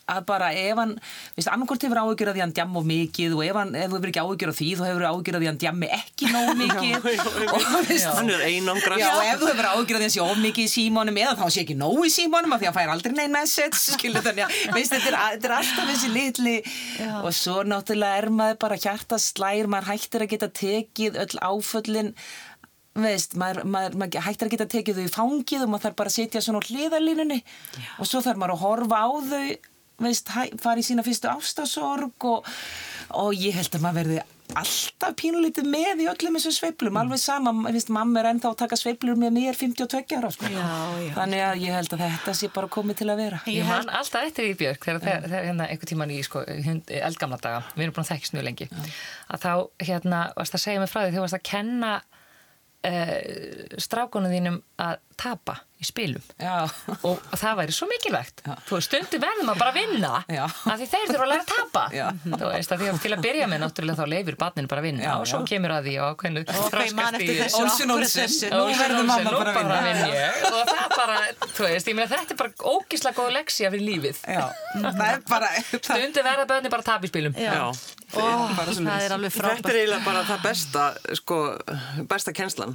[0.08, 0.94] að bara ef hann,
[1.36, 3.98] veist, annarkort hefur áhyggjur að því hann djamma of mikið og ef hann, ef þú
[3.98, 7.08] hefur ekki áhyggjur af því, þá hefur áhyggjur að því hann djammi ekki nóg mikið.
[7.52, 9.04] og veist, Hann er einangrast.
[9.04, 11.62] Já, ef þú hefur ágjörð því að sé of mikið í símónum eða þá sé
[11.66, 14.76] ekki nóg í símónum af því að hann fær aldrei neinn message, skilur þannig að
[14.78, 16.56] veist, þetta, er, þetta er alltaf þessi litli
[17.22, 22.14] og svo náttúrulega er maður bara hjarta slær, maður hættir að geta tekið öll áföllin
[22.98, 26.10] veist, maður, maður, maður hættir að geta tekið þau í fangið og maður þarf bara
[26.10, 27.36] að setja svona á hliðalínunni
[28.02, 29.42] og svo þarf maður að horfa á þau
[30.02, 30.32] veist,
[30.62, 32.50] fara í sína fyrstu ástasorg og,
[33.18, 37.52] og ég held að maður verði alltaf pínulítið með í öllum þessum sveiflum, alveg sama,
[37.68, 40.48] veist, mamma er ennþá að taka sveiflur með mér 52 ára sko.
[40.48, 40.68] Já,
[41.04, 41.10] já.
[41.18, 43.40] þannig að ég held að þetta sé bara komið til að vera.
[43.52, 47.40] Ég man alltaf eftir í Björk þegar, þegar, þegar hérna einhvern tíman í sko, eldgamla
[47.44, 48.70] daga, við erum búin að þekkst mjög lengi
[49.28, 49.52] að þá
[49.90, 51.94] hérna varst að segja mig frá því þegar varst að kenna
[52.88, 53.16] uh,
[53.84, 56.54] strákunum þínum að tapa í spilum Já,
[57.06, 60.44] og það væri svo mikilvægt þú veist, stundum verðum að bara vinna Já.
[60.48, 62.06] af því þeir þurfa að læra að tapa Já.
[62.24, 64.88] þú veist, að því að til að byrja með náttúrulega þá leifir barninu bara að
[64.88, 65.46] vinna Já, og svo já.
[65.52, 66.24] kemur að því og
[67.38, 67.62] þessu.
[67.62, 68.26] Olsen, Akkurat Olsen.
[68.26, 68.50] þessu.
[68.52, 69.78] Nú verður mamma bara að vinna.
[69.86, 71.18] vinn ég og það bara,
[71.54, 74.44] þú veist, ég meina þetta er bara ógíslega góð leksja fyrir lífið já,
[74.82, 77.54] það er bara það, Stundum verða börni bara að tapa í spilum Já.
[78.16, 78.24] Ó,
[78.56, 79.74] það er alveg Þetta er frábært.
[79.78, 80.84] eiginlega bara það besta,
[81.18, 81.38] sko,
[82.08, 82.72] besta kennslan.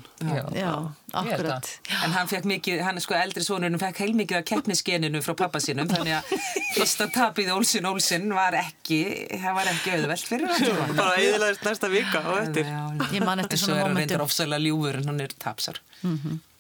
[0.54, 0.74] Já,
[1.21, 1.69] akkurat.
[2.04, 5.62] En hann fekk mikið, hann er sko eldri sonurinn fekk heilmikið af keppnisgeninu frá pappa
[5.63, 6.32] sínum þannig að
[6.78, 9.02] fyrsta tapið Olsen Olsen var ekki,
[9.34, 12.71] það var ekki auðvelt fyrir hann Bara eðilegast næsta vika og eftir.
[13.13, 14.02] Ég man eftir Svo svona er hann momentum.
[14.04, 15.80] reyndar ofsalega ljúfur en hann er tapsar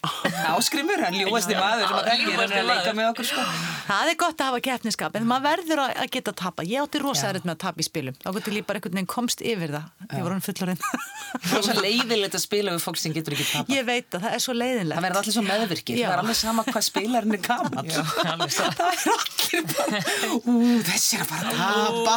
[0.03, 3.43] Áskrimur, hann ljúasti maður sem að hann er að leika með okkur sko
[3.87, 6.65] Það er gott að hafa keppniskap, en maður verður að geta að tapa.
[6.67, 8.15] Ég átti rosa erut með að tapa í spilum.
[8.19, 9.85] Þá getur ég bara einhvern veginn komst yfir það.
[10.09, 10.81] Ég voru hann fullorinn.
[11.43, 14.21] Það er svo leiðilegt að spila við fólk sem getur ekki tapa Ég veit að
[14.21, 14.93] það er svo leiðinlegt.
[14.99, 16.03] Það verður allir svo meðvirkir, Já.
[16.05, 18.01] það er alveg sama hvað spilarinn er gaman Já.
[18.23, 19.97] Það er allir bara,
[20.37, 20.53] ú,
[20.85, 21.57] þessi er að fara að
[22.05, 22.15] tapa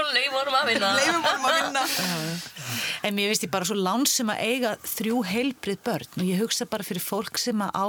[0.10, 0.54] Leifum honum
[6.72, 7.86] bara fyrir fólk sem á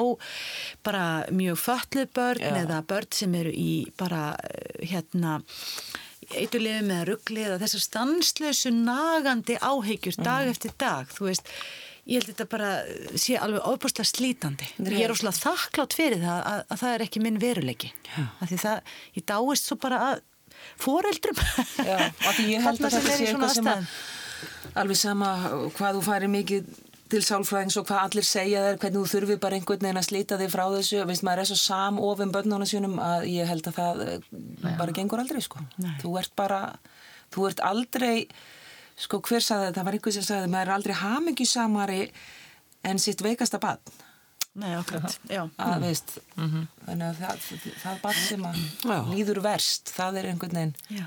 [0.86, 2.56] bara mjög fötluð börn Já.
[2.64, 5.40] eða börn sem eru í bara eh, hérna
[6.32, 11.50] eitthulegum eða ruggli eða þessar stanslösu nagandi áhyggjur dag eftir dag, þú veist
[12.08, 12.70] ég held þetta bara
[13.20, 14.68] sé alveg ofbúrslega slítandi.
[14.82, 17.92] Ég er óslega þakklátt fyrir það að, að það er ekki minn veruleiki.
[18.18, 20.24] Af Því það, ég dáist svo bara að
[20.82, 21.44] foreldrum.
[21.92, 23.94] Já, af því ég held að þetta sé eitthvað sem að
[24.82, 25.30] alveg sama
[25.78, 26.74] hvað þú færir mikið
[27.12, 30.38] til sálfræðings og hvað allir segja þér, hvernig þú þurfi bara einhvern veginn að slíta
[30.40, 34.04] þig frá þessu, veist maður er svo samofin börnunum sínum að ég held að það
[34.08, 34.30] eh,
[34.80, 35.64] bara gengur aldrei sko.
[36.02, 36.62] Þú ert bara,
[37.36, 38.16] þú ert aldrei,
[39.00, 42.00] sko hver sagði þetta, það var einhver sem sagði, maður er aldrei hamingjusamari
[42.92, 44.00] en sitt veikasta barn.
[44.62, 45.46] Nei, akkurat, já.
[45.64, 50.58] Að, veist, þannig að það, það, það barn sem að líður verst, það er einhvern
[50.60, 51.06] veginn, Já.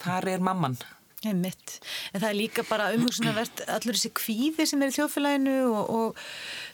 [0.00, 0.78] þar er mamman.
[1.26, 1.80] Einmitt.
[2.12, 6.20] En það er líka bara umhugsunarvert allur þessi kvíði sem er í þjóðfélaginu og, og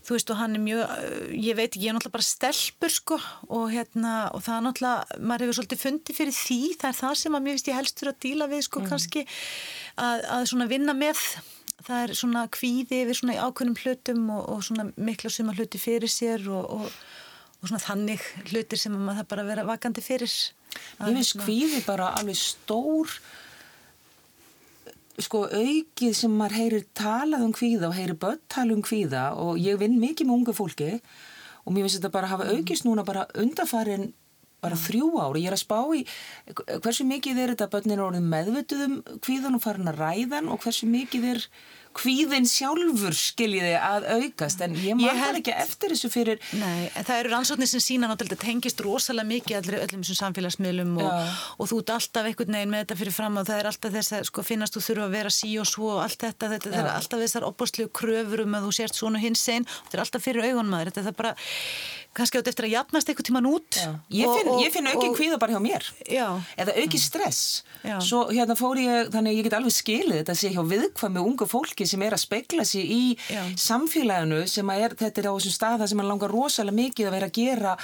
[0.04, 0.90] þú veist og hann er mjög,
[1.33, 5.18] ég veit ekki, ég er náttúrulega bara stelpur sko og hérna og það er náttúrulega,
[5.24, 8.11] maður hefur svolítið fundið fyrir því, það er það sem að mér finnst ég helstur
[8.12, 11.22] að díla við sko kannski að, að svona vinna með
[11.85, 16.12] það er svona kvíði yfir svona ákveðnum hlutum og, og svona mikla suma hluti fyrir
[16.12, 17.00] sér og, og,
[17.61, 20.37] og svona þannig hlutir sem að maður það bara vera vakandi fyrir.
[20.74, 23.12] Ég finnst kvíði bara alveg stór
[25.22, 29.61] sko aukið sem maður heyrir talað um kvíða og heyrir börn tala um kvíða og
[29.62, 30.90] ég vinn mikið með unga fólki
[31.64, 34.12] og mér finnst þetta bara hafa aukist núna bara undarfarin
[34.64, 36.03] bara þrjú ári, ég er að spá í
[36.81, 40.62] hversu mikið er þetta að börnin orðin meðvituð um kvíðan og farin að ræðan og
[40.64, 41.46] hversu mikið er
[41.94, 47.20] kvíðin sjálfur skiljiði að aukast en ég maður ekki eftir þessu fyrir Nei, en það
[47.22, 51.35] eru rannsóknir sem sína náttúrulega tengist rosalega mikið allir öllum þessum samfélagsmiðlum og, Já.
[51.59, 54.16] og þú ert alltaf einhvern veginn með þetta fyrir fram og það er alltaf þess
[54.18, 56.80] að sko, finnast þú þurfa að vera sí og svo og allt þetta, þetta það
[56.83, 60.04] er alltaf þessar opbúrslu kröfur um að þú sért svona hins einn og þetta er
[60.07, 61.37] alltaf fyrir augunum maður, þetta er bara
[62.14, 63.79] kannski átt eftir að jafnast einhvern tíman út
[64.14, 66.29] Ég finn, og- ég finn auki og- kvíða bara hjá mér Já.
[66.57, 67.98] eða auki stress Já.
[68.00, 71.46] svo hérna fór ég, þannig að ég get alveg skilið þetta sé hjá viðkvæmi ungu
[71.50, 73.42] fólki sem er að spekla sig í Já.
[73.57, 77.16] samfélaginu sem er, þetta er á þessum stað það sem að langar rosalega mikið að
[77.18, 77.77] vera að gera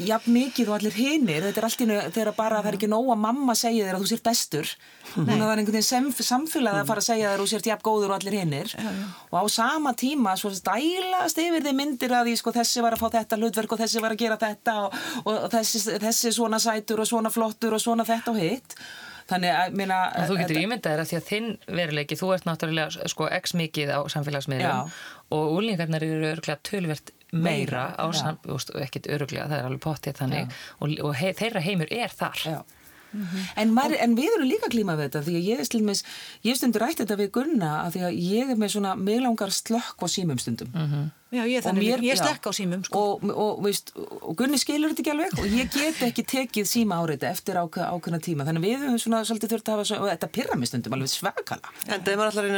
[0.00, 1.44] jafn mikið og allir hinir.
[1.46, 3.98] Þetta er allt í nú, þegar bara það er ekki nóg að mamma segja þér
[3.98, 4.72] að þú sért bestur.
[5.14, 7.86] Hún er einhvern veginn sem, samfélag að fara að segja þér að þú sért jafn
[7.88, 8.74] góður og allir hinir.
[9.30, 13.04] Og á sama tíma svo stælast yfir þið myndir að því sko þessi var að
[13.04, 17.04] fá þetta hlutverk og þessi var að gera þetta og, og þessi, þessi svona sætur
[17.04, 18.76] og svona flottur og svona þetta og hitt
[19.30, 21.48] þannig að minna þú getur ímyndað þér að því að þinn
[21.80, 24.98] veruleiki, þú ert náttúrulega sko x mikið á samfélagsmiðlum Já.
[25.36, 28.18] og úlingarnar eru öruglega tölvert meira á já.
[28.18, 32.14] sam, úst, ekkert öruglega, það er alveg pottið þannig og, og he, þeirra heimur er
[32.14, 32.44] þar.
[32.44, 32.60] Já.
[33.58, 36.02] En, maður, en við erum líka klíma við þetta því að ég, slilmis,
[36.46, 39.54] ég stundur rætti þetta við Gunna að því að ég er með svona mig langar
[39.54, 40.70] slökk á símum stundum
[41.30, 42.98] Já, ég, mér- ég er stekk á símum sko.
[42.98, 46.98] og, og, veist, og Gunni skilur þetta ekki alveg og ég get ekki tekið síma
[46.98, 48.46] áreita eftir ákveð, ákveðna tíma.
[48.48, 51.12] Þannig við höfum svona svolítið þurft að hafa svo, og þetta pyrra mig stundum alveg
[51.12, 51.70] svakala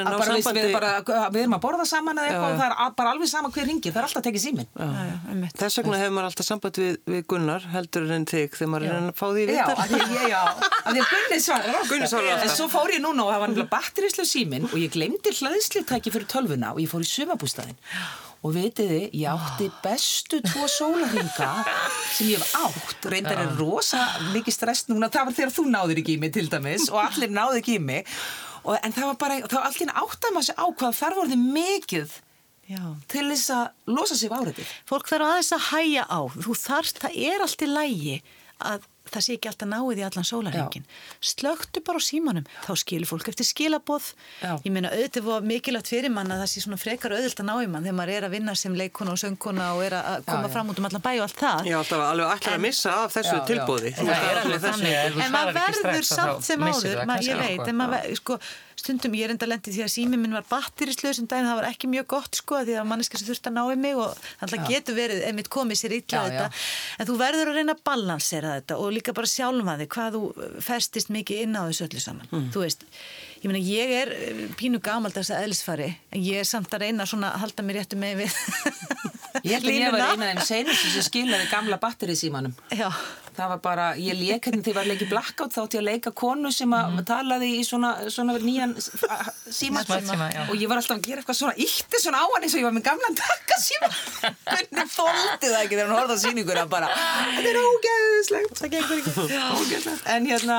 [0.01, 0.63] er bara, veist, sambandi.
[0.63, 3.53] við, bara, við erum að borða saman eða eitthvað og það er bara alveg sama
[3.53, 5.53] hver ringir, það er alltaf að tekið símin Já, já.
[5.63, 8.97] Þess vegna hefur maður alltaf samband við, við Gunnar heldur en þig þegar maður er
[8.97, 9.77] að fá því Já, viðtal.
[9.77, 11.13] af því að því að
[11.93, 12.43] Gunni svarar.
[12.43, 16.29] En svo fór ég núna og það var batteríslu síminn og ég glemdi hlaðslutæki fyrir
[16.33, 16.73] tölvuna
[18.43, 21.51] og þið, ég átti bestu tvo sólarhinga
[22.11, 23.07] sem ég hef átt.
[23.13, 24.03] Reyndar er rosa
[24.33, 25.11] mikið stress núna.
[25.13, 27.83] Það var þegar þú náður ekki í mig til dæmis og allir náðu ekki í
[27.83, 28.11] mig.
[28.63, 32.19] Og, en það var bara, var allir áttaði maður sig á hvað þar voruð mikið
[32.73, 32.83] Já.
[33.11, 34.75] til þess að losa sig áriðið.
[34.91, 36.21] Fólk þarf aðeins að hæja á.
[36.35, 38.17] Þú þarft, það er allt í lægi
[38.63, 40.85] að það sé ekki alltaf náið í allan sólarhengin.
[41.23, 44.09] Slögtu bara á símanum, þá skilur fólk eftir skilaboð.
[44.43, 44.53] Já.
[44.65, 47.55] Ég meina auðvitað var mikilvægt fyrir mann að það sé svona frekar auðvilt að ná
[47.63, 50.49] í mann þegar maður er að vinna sem leikona og söngkona og er að koma
[50.49, 50.53] já.
[50.57, 51.63] fram út um allan bæ og allt það.
[51.69, 53.47] Ég er alltaf alveg ætlar að missa af þessu Já, já.
[53.53, 53.95] tilbóði.
[54.01, 58.41] Það er alveg þannig að ef þú En maður verður samt sem áður, ég veit,
[58.83, 61.69] stundum ég er enda lendið því að sími minn var batterislega um daginn, það var
[61.71, 64.67] ekki mjög gott sko, því að manneska sem þurfti að ná í mig og það
[64.69, 66.47] getur verið, einmitt komið sér illa Já, þetta,
[66.99, 70.23] en þú verður að reyna að balansera þetta og líka bara sjálfa þig hvað þú
[70.69, 72.49] festist mikið inn á þessu öllu saman, Mm.
[72.55, 72.85] þú veist
[73.43, 76.85] ég meina ég er eh, pínu gamald þess að eðlisfari, en ég er samt að
[76.87, 78.37] reyna svona að halda mér réttu með við
[79.43, 82.53] Ég held að ég var eina af þeim senustu sem skilaði gamla batterið símanum.
[82.71, 82.87] Já,
[83.33, 85.87] Það var bara, ég leik hérna þegar ég var að leika blackout þá ég að
[85.87, 91.07] leika konu sem að talaði í svona, svona nýjan síma og ég var alltaf að
[91.07, 93.89] gera eitthvað svona ítti svona á hann eins og ég var með gamlan takka síma
[94.51, 96.91] hvernig þóldi það ekki þegar hann horfði á sýninguna bara,
[97.39, 98.61] þetta er ógeðslegt.
[98.61, 99.95] Það gengur ekki.
[100.13, 100.59] En hérna,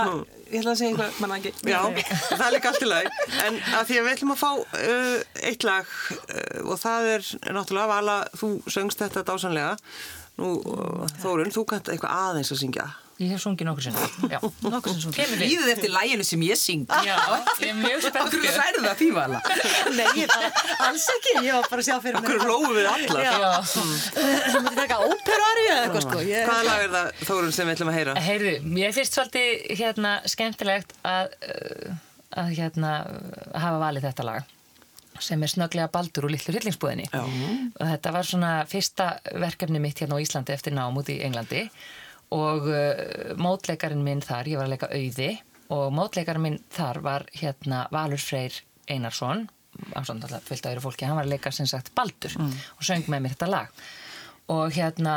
[0.49, 1.53] ég ætla að segja eitthvað manna ekki.
[1.69, 1.79] Já,
[2.31, 3.11] það er líka allt í lag
[3.45, 5.15] en að því að við ætlum að fá uh,
[5.51, 9.77] eitt lag uh, og það er náttúrulega Vala, þú söngst þetta dásanlega
[10.41, 12.89] nú uh, Þórun, þú kannt eitthvað aðeins að syngja
[13.21, 14.05] Ég hef sungið nokkur sinni.
[14.31, 14.39] Já.
[14.41, 15.43] svona Kemur við.
[15.51, 17.13] Líðið eftir læginu sem ég syng Já,
[17.61, 18.23] ég er mjög spennt.
[18.23, 19.41] Okkur særðu það því vala
[19.99, 20.49] Nei, ég bara,
[20.87, 23.51] alls ekki, ég var bara að sjá fyrir mér Okkur hlófum við allar Já.
[23.69, 27.75] Þú mútti taka óperuari eða eitthvað sko ég, Hvaða lag er það Þórun sem við
[27.77, 28.17] ætlum að heyra?
[28.29, 31.95] Heyrðu, mér finnst svolítið hérna skemmtilegt að, uh,
[32.41, 32.95] að hérna
[33.53, 34.52] hafa valið þetta lag
[35.23, 37.07] sem er snöglega baldur úr litlu hryllingsbúðinni.
[37.09, 37.23] Já.
[37.79, 39.09] og þetta var svona fyrsta
[39.41, 41.65] verkefni mitt hérna á Íslandi eftir nám út í Englandi.
[42.33, 45.31] Og uh, mótleikarinn minn þar, ég var að leika auði
[45.73, 48.55] og mótleikarinn minn þar var hérna Valur Freyr
[48.91, 49.47] Einarsson
[51.09, 52.35] hann var að leika sem sagt baldur
[52.77, 53.83] og söng með mér þetta lag.
[54.53, 55.15] Og hérna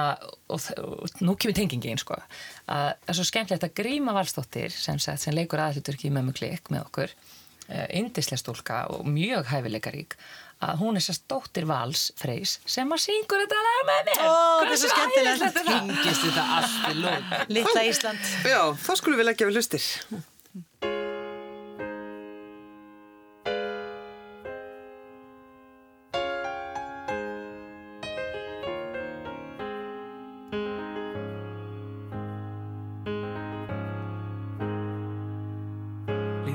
[0.49, 2.17] og, og nú kemur tengingin sko.
[2.71, 6.71] Að það er svo skemmtilegt að Gríma Valstóttir sem, sem leikur aðhluturki í mömmu klik
[6.71, 7.17] með okkur
[7.91, 10.15] indislega stúlka og mjög hæfileikarík
[10.67, 14.37] að hún er sérst dóttir Vals Freys sem að syngur þetta lag með mér Ó,
[14.63, 15.59] þetta er svo skemmtilegt.
[15.59, 15.67] það?
[15.75, 19.91] Hingist þetta allt í lóð Litla Ísland Já, þá skulum við leggja við hlustir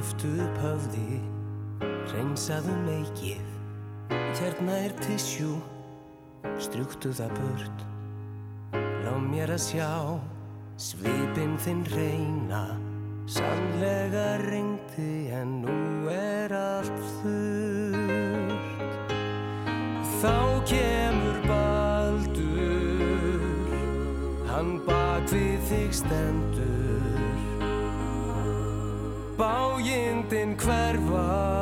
[0.02, 1.20] Lyftu upp höfði,
[2.10, 3.50] reynsaðu meikið
[4.10, 5.60] Hérna er tissjú,
[6.58, 7.84] strjúktu það burt
[9.06, 10.18] Lá mér að sjá,
[10.82, 12.64] svipinn þinn reyna
[13.30, 18.98] Sannlega reyndi en nú er allt þurrt.
[20.18, 23.46] Þá kemur baldur,
[24.50, 26.51] hann bak við þig stendur
[29.42, 31.61] Bájindin hverfa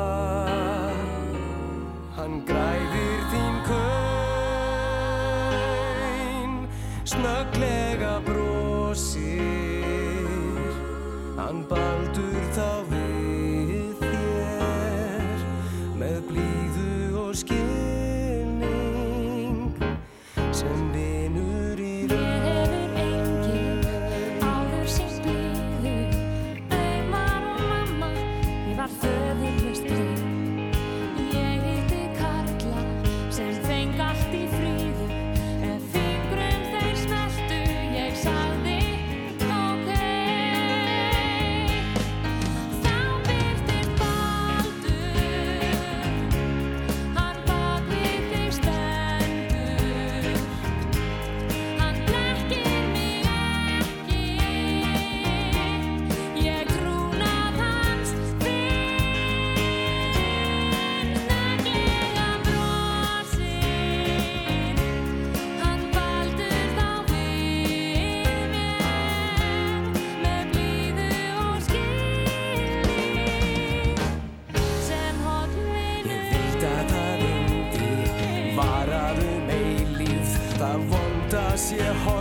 [81.70, 82.19] sé horfið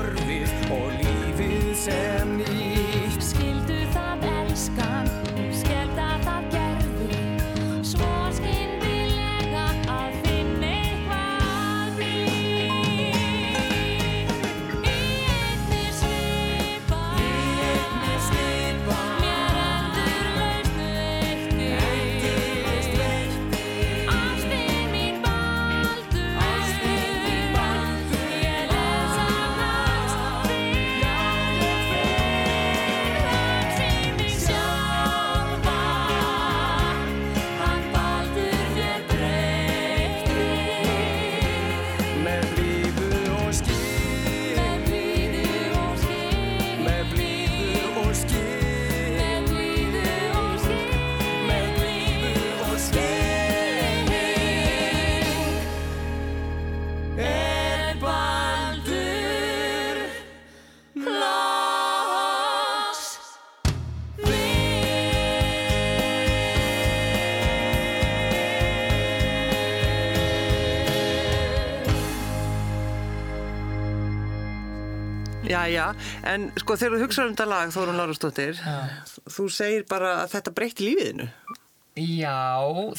[75.79, 75.87] Já,
[76.33, 78.61] en sko þegar þú hugsaður um þetta lag, Þórun Lárastóttir,
[79.31, 81.27] þú segir bara að þetta breytti lífiðinu.
[81.99, 82.37] Já,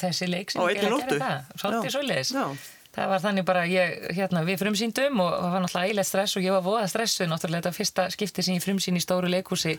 [0.01, 2.35] þessi leik sem ég gerði að gera það, svolítið.
[2.37, 2.47] Já.
[2.91, 6.43] Það var þannig bara, ég, hérna, við frumsýndum og það var náttúrulega eiginlega stress og
[6.43, 9.76] ég var voða stressuð, náttúrulega þetta fyrsta skipti sem ég frumsýn í stóru leikhúsi,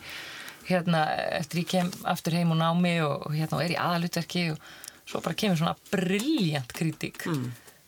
[0.69, 1.01] hérna,
[1.41, 4.63] eftir ég kem aftur heim og námi og, og hérna, og er í aðalutverki og
[5.11, 7.27] svo bara kemur svona briljant kritík,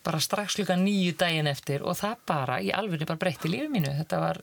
[0.04, 3.94] bara strax klukka nýju daginn eftir og það bara, í alveg bara breytti lífið mínu,
[4.02, 4.42] þetta var,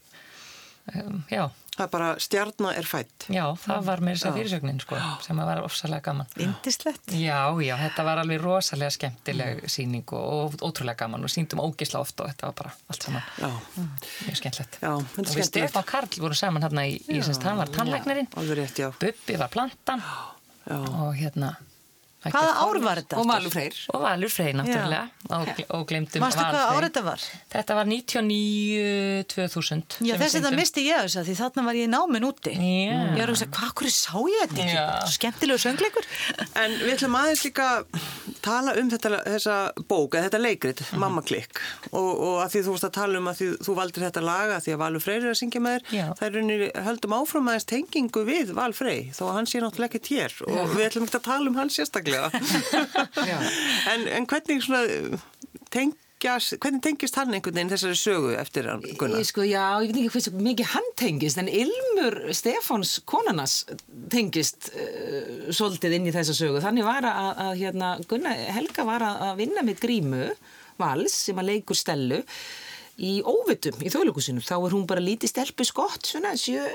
[0.96, 3.26] um, já, Það er bara stjarnar er fætt.
[3.32, 6.28] já, það var mér þess að fyrirsögnin, sko, sem var ofsalega gaman.
[6.44, 7.14] Indislegt.
[7.16, 10.28] Já, já, þetta var alveg rosalega skemmtileg sýning og,
[10.60, 13.50] og ótrúlega gaman og síndum ógisla ofta og þetta var bara allt saman Já,
[14.28, 14.78] mjög skemmtilegt.
[14.84, 15.72] Já, þetta er og við skemmtilegt.
[15.72, 18.92] Stefán Karl vorum saman hérna í, í semst, hann var tannlæknirinn, alveg rétt, já.
[19.02, 20.04] Bubbi var plantan
[20.68, 21.56] Já, og hérna
[22.22, 23.18] Hvaða ár var þetta?
[23.18, 23.26] Og?
[23.32, 23.76] Valur Freyr.
[23.96, 26.78] Og Valur Frey náttúrulega og, og glemdum Manstu Val hvaða Frey.
[26.78, 27.20] ár þetta var?
[27.56, 31.88] Þetta var 99-2000 Já, þess að það misti ég þess að því þarna var ég
[31.90, 32.54] náminn úti.
[32.54, 32.62] Já.
[32.62, 34.78] Ég var að hugsa, hvað, hverju sá ég þetta ekki?
[35.16, 36.06] Skemmtilegu söngleikur.
[36.62, 37.68] En við ætlum aðeins líka
[38.46, 39.56] tala um þetta, þessa
[39.90, 41.60] bók, eða þetta leikrit, Mamma Klikk
[41.92, 44.56] og, og að því þú vorst að tala um að því, þú valdir þetta laga
[44.62, 46.06] því að Valur Freyr er að syngja með þér Já.
[46.18, 46.34] það er
[52.12, 53.40] sérstaklega
[53.94, 55.20] en, en hvernig svona
[55.72, 58.84] tengjast, hvernig tengjast hann einhvern veginn þessari sögu eftir hann?
[58.84, 63.62] Ég sko, já, ég veit ekki hversu mikið hann tengist, en Ilmur Stefáns konanas
[64.12, 66.62] tengist uh, svolítið inn í þessa sögu.
[66.64, 70.26] Þannig var að, að hérna, Gunnar Helga var að, vinna með grímu,
[70.82, 72.22] vals, sem að leikur stelu,
[73.02, 74.44] í óvitum í þjóðleikusinu.
[74.46, 76.66] Þá er hún bara lítið stelpu skott, svona, sjö,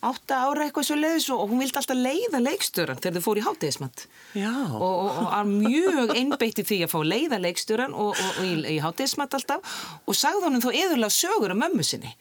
[0.00, 3.44] átta ára eitthvað svo leiðis og hún vildi alltaf leiða leikstöran þegar þau fór í
[3.44, 4.04] hátegismat
[4.40, 8.54] og, og, og var mjög einbeitt í því að fá leiða leikstöran og, og, í,
[8.74, 9.74] í hátegismat alltaf
[10.06, 12.14] og sagði honum þá yðurlega sögur af mömmu sinni.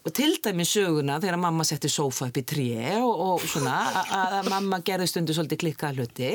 [0.00, 4.38] Og til dæmi söguna þegar mamma setti sófa upp í tríi og, og svona að,
[4.48, 6.30] mamma gerði stundu svolítið klikkað hluti.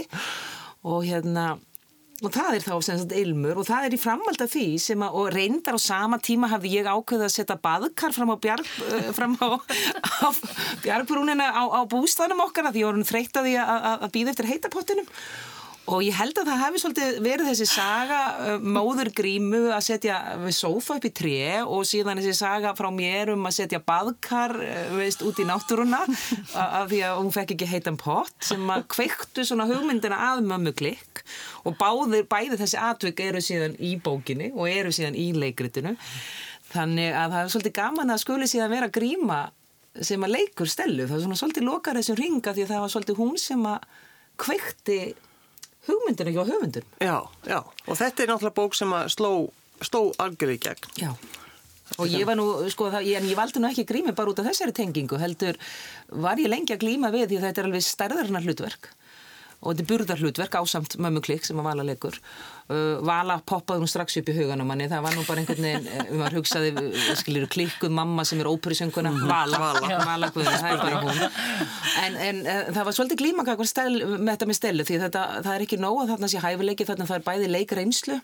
[0.85, 1.55] Og hérna
[2.23, 5.01] og það er þá sem sagt ilmur og það er í framhald af því sem
[5.03, 8.69] að, og reyndar á sama tíma hafði ég ákveðið að setja baðkar fram á, bjarg,
[8.87, 9.49] uh, fram á,
[10.23, 10.27] á
[10.85, 14.49] bjargbrúnina á, á bústæðanum okkar að því ég voru þreytt að því að býða eftir
[14.53, 15.11] heitapottinum
[15.85, 20.17] og ég held að það hefði svolítið verið þessi saga uh, móður grímu að setja
[20.55, 24.95] sófa upp í tré og síðan þessi saga frá mér um að setja baðkar uh,
[24.97, 29.45] veist, út í náttúruna af því að hún fekk ekki heitan pott sem að kveiktu
[29.45, 31.21] svona hugmyndina að mömmu klikk.
[31.65, 35.95] Og báðir, bæði þessi atvik eru síðan í bókinni og eru síðan í leikritinu.
[36.73, 39.43] Þannig að það er svolítið gaman að skuli síðan vera gríma
[40.03, 42.93] sem að leikur stelu, það er svona svolítið lokar þessum ringa því að það var
[42.93, 43.85] svolítið hún sem að
[44.43, 44.99] kveikti
[45.87, 46.85] hugmyndina hjá höfundur.
[46.99, 47.17] Já,
[47.47, 49.31] já, og þetta er náttúrulega bók sem að sló,
[49.85, 50.91] sló algjörði gegn.
[51.01, 51.11] Já.
[52.01, 54.41] Og ég var nú, sko, það, ég, en ég valdi nú ekki grími bara út
[54.41, 55.59] af þessari tengingu, heldur
[56.09, 58.89] var ég lengi að glíma við því þetta er alveg stærðarna hlutverk
[59.61, 62.17] og þetta er burðarhlutverk ásamt mömmu klikk sem að Vala leikur.
[62.65, 65.83] Uh, Vala poppaði nú strax upp í huganum manni, það var nú bara einhvern veginn,
[65.85, 70.71] uh, maður hugsaði, uh, skiljur, klikkuð mamma sem er óperisönguna, Vala, Vala, Vala Guðna, það
[70.71, 71.19] er bara hún.
[72.01, 72.39] En, en
[72.73, 76.15] það var svolítið glímaka með þetta með stelu því þetta, það er ekki nóg að
[76.15, 78.17] þarna sé hæfileiki, þarna það er bæði leikreinslu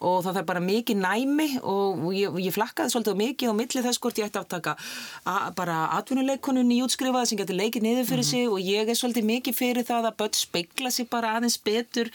[0.00, 4.02] og það er bara mikið næmi og ég, ég flakkaði svolítið mikið á milli þess
[4.02, 4.76] hvort ég ætti að taka
[5.24, 9.30] a, bara atvinnuleikonun í útskrifaði sem getur leikið niður fyrir sig og ég er svolítið
[9.30, 12.12] mikið fyrir það að börn speikla sig bara aðeins betur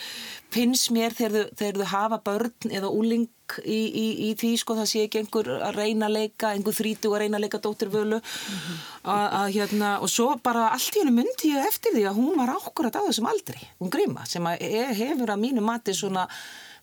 [0.53, 3.27] finnst mér þegar þau, þau hafa börn eða úling
[3.63, 7.13] í, í, í því sko það sé ekki einhver að reyna að leika, einhver þrítu
[7.13, 11.15] að reyna að leika dóttir völu að, að hérna og svo bara allt í hennu
[11.15, 14.65] myndi ég eftir því að hún var ákkurat á þessum aldri, hún gríma sem að
[14.67, 16.27] e- hefur að mínu mati svona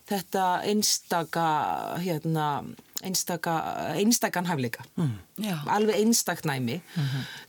[0.07, 1.47] þetta einstaka
[2.03, 2.49] hérna
[3.05, 3.55] einstaka,
[3.97, 4.85] einstakan hæfleika
[5.37, 5.59] Já.
[5.69, 6.81] alveg einstakt næmi.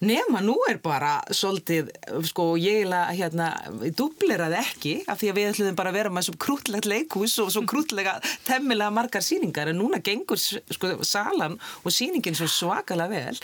[0.03, 1.89] Nema nú er bara svolítið,
[2.27, 3.51] sko, ég hérna,
[3.95, 7.51] dubleraði ekki af því að við ætlum bara að vera með svo krútlegt leikhús og
[7.53, 13.39] svo krútlega temmilega margar síningar en núna gengur sko, salan og síningin svo svakalega vel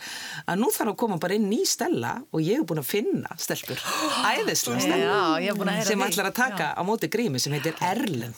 [0.45, 3.39] að nú þarf að koma bara inn ný stella og ég hef búin að finna
[3.39, 3.79] stelpur.
[4.33, 4.83] Æðislega.
[4.83, 7.55] Stella Já, ég er búin að heyra sem ætlar að taka á móti grími sem
[7.55, 8.35] heitir Erlen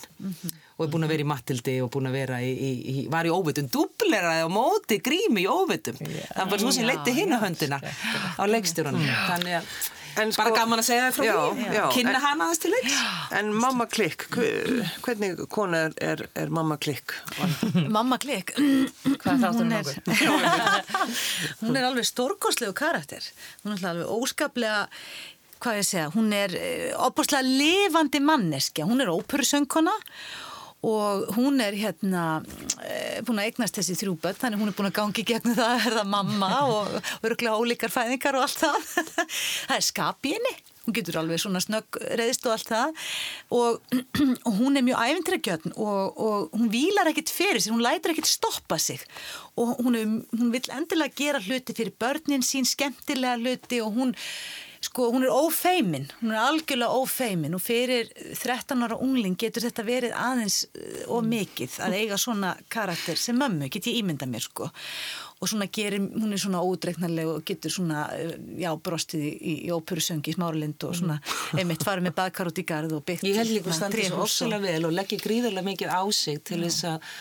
[0.76, 3.28] og er búin að vera í Mattildi og búin að vera í, í, í var
[3.28, 5.96] í óvitum, dubleraði á móti grími í óvitum.
[6.00, 9.76] Það var bara svo sem leitti hinn höndina á leikstjórunum þannig að
[10.16, 11.64] En bara sko- gaman að segja það frá Já, því.
[11.76, 12.94] já, kynna hana aðeins til leiks.
[13.36, 17.12] En mamma klikk, hve- hvernig kona er, er, er mamma klikk?
[17.92, 18.54] Mamma Klikk?
[18.56, 19.90] Hvað þáttur hún er,
[21.60, 23.28] hún er alveg stórkoslegu karakter.
[23.66, 24.86] Hún er alveg óskaplega
[25.66, 26.56] hvað ég segja, hún er
[27.02, 29.94] opaslega lifandi manneskja, hún er óperusöngkona
[30.86, 32.44] og hún er hérna
[32.86, 35.74] eh, búin að eignast þessi þrjú börn þannig hún er búin að gangi gegnum það
[35.74, 38.96] að verða mamma og örgulega ólíkar fæðingar og allt það.
[39.66, 40.56] Það er skap í henni.
[40.86, 43.06] Hún getur alveg svona snögg reyðist og allt það.
[43.58, 43.96] Og,
[44.48, 48.30] og hún er mjög æfintrækjötn og, og hún vílar ekkit fyrir sér, hún lætur ekkit
[48.30, 49.02] stoppa sig.
[49.58, 49.98] Og hún,
[50.36, 54.14] hún vil endilega gera hluti fyrir börnin sín, skemmtilega hluti og hún
[54.86, 59.86] sko, hún er ófeimin, hún er algjörlega ófeimin og fyrir 13 ára ungling getur þetta
[59.88, 64.46] verið aðeins uh, of mikið að eiga svona karakter sem mömmu, get ég ímynda mér
[64.46, 64.70] sko.
[65.44, 69.56] Og svona gerir, hún er svona ódreiknarleg og getur svona, uh, já, brostið í, í,
[69.76, 71.18] óperusöngi í smáralind og svona
[71.60, 74.22] einmitt farið með baðkar út í garð og byggt Ég held líka að standa svo
[74.22, 77.12] og- ofsalega vel og leggja gríðarlega mikið á sig til þess að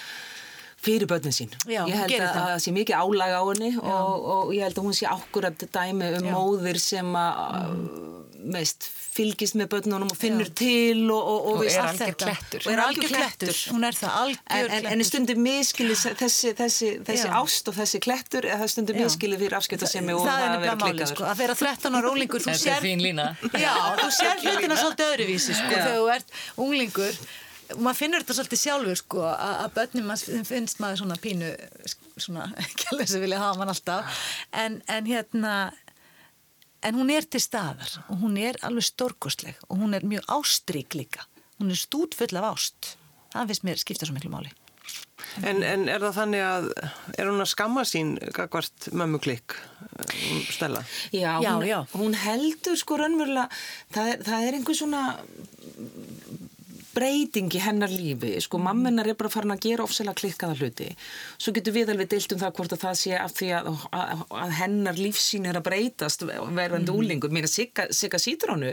[0.85, 1.53] fyrir börnin sín.
[1.65, 2.59] Já, ég hún held að það.
[2.67, 6.27] sé mikið álag á henni og, og ég held að hún sé ákkurat dæmi um
[6.29, 6.35] Já.
[6.37, 8.13] móðir sem að
[8.45, 12.27] veist, fylgist með börnunum og finnur til og, og, Og veist, er allt algjör þetta.
[12.27, 12.65] klettur.
[12.67, 13.53] Og er algjör klettur.
[13.73, 15.05] Hún er það, algjör En, en, en klettur.
[15.09, 17.33] stundum miskilir þessi, þessi, þessi Já.
[17.41, 18.99] ást og þessi klettur eða Já.
[19.01, 21.15] miskilir fyrir afskiptasemi og það að vera nefnilega málið klikkaður.
[21.15, 23.27] sko, að vera 13 ára unglingur þú Þetta er sér- fín lína.
[23.65, 23.73] já,
[24.03, 25.81] þú sér hlutina svolítið öðruvísi sko, Já.
[25.81, 26.29] þegar þú ert
[26.67, 27.15] unglingur
[27.73, 30.11] og maður finnur þetta svolítið sjálfur sko, að, að börnum
[30.49, 31.53] finnst maður svona pínu
[32.17, 32.49] svona,
[32.93, 34.25] alveg sem vilja hafa mann alltaf
[34.65, 35.55] en, en hérna
[36.85, 40.99] en hún er til staðar og hún er alveg stórkostleg og hún er mjög ástrík
[40.99, 41.25] líka
[41.61, 42.95] hún er stútfull af ást
[43.33, 44.53] það finnst mér skipta svo miklu máli
[45.43, 46.67] En, en er það þannig að,
[47.17, 49.55] er hún að skamma sín gagvart mömmu klikk,
[49.97, 50.83] um, Stella?
[51.15, 51.79] Já, Já, hún, já.
[51.95, 53.47] hún heldur sko raunverulega,
[53.95, 55.03] það er, það er einhver svona
[56.95, 60.89] breyting í hennar lífi, sko mammenar er bara farin að gera ofsalega klikkaða hluti.
[61.39, 63.71] Svo getur við alveg deilt um það hvort að það sé af því að,
[64.01, 66.99] að, að hennar lífsýn er að breytast verðandi mm.
[66.99, 68.73] úlingur mér að Sigga, Sítrónu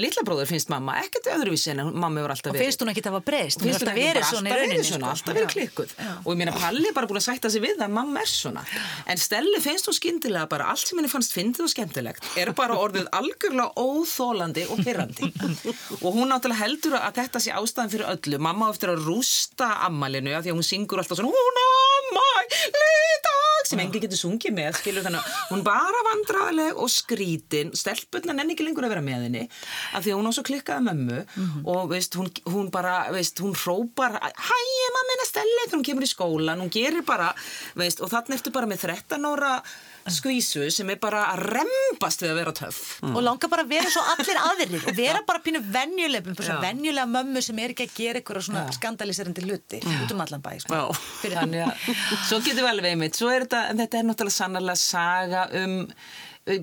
[0.00, 2.66] litla bróður finnst mamma, ekkert öðruvísi en mamma hefur alltaf og verið.
[2.66, 3.62] finnst hún ekki að hafa breyst?
[3.62, 5.00] Hún alltaf verið svona í rauninni sko.
[5.10, 5.94] alltaf verið klikkuð.
[6.24, 8.30] Og ég meina Palli er bara búin að sætta sig við það að mamma er
[8.30, 8.64] svona.
[9.10, 12.78] En Stelli finnst hún skyndilega bara allt sem henni fannst fyndið og skemmtilegt er bara
[12.80, 15.30] orðið algjörlega óþólandi og pyrrandi
[16.04, 18.40] og hún náttúrulega heldur að þetta sé ástæðan fyrir öllu.
[18.42, 23.00] Mamma á eftir að rústa ammalinu af því að hún syngur alltaf svona hún ammæli
[23.26, 27.72] dag sem enginn getur sungið með skilur þannig að hún bara vandraðileg og skrítin.
[27.76, 29.44] Stelpunna nenni ekki lengur að vera með henni
[29.94, 31.20] af því að hún á svo klikkaði mömmu
[31.70, 34.58] og veist, hún, hún bara veist, hún hrópar hæ,
[34.96, 37.30] mamma minna Stelli þegar hún kemur í skólan, hún gerir bara
[37.78, 39.54] veist, og þannig eftir bara með 13 ára
[40.08, 43.90] skvísu sem er bara að rembast við að vera töff og langar bara að vera
[43.92, 45.60] svo allir aðrir og vera bara pínu
[46.56, 46.56] Já.
[46.62, 50.50] venjulega mömmu sem er ekki að gera eitthvað svona skandaliserandi hluti út um allan bæ
[50.64, 50.80] sko.
[50.80, 51.36] Já.
[51.36, 51.94] Þannig að
[52.30, 55.78] svo getum við alveg einmitt er þetta, þetta er náttúrulega sannarlega saga um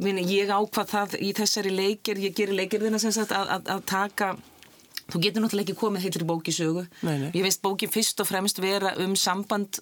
[0.01, 3.83] meina, ég ákvað það í þessari leikir ég gerir leikirðina sem sagt að, að, að
[3.89, 4.31] taka
[5.07, 7.29] þú getur náttúrulega ekki komið heitri bók í sögu Nei, nei.
[7.35, 9.79] ég veist bókin fyrst og fremst vera um samband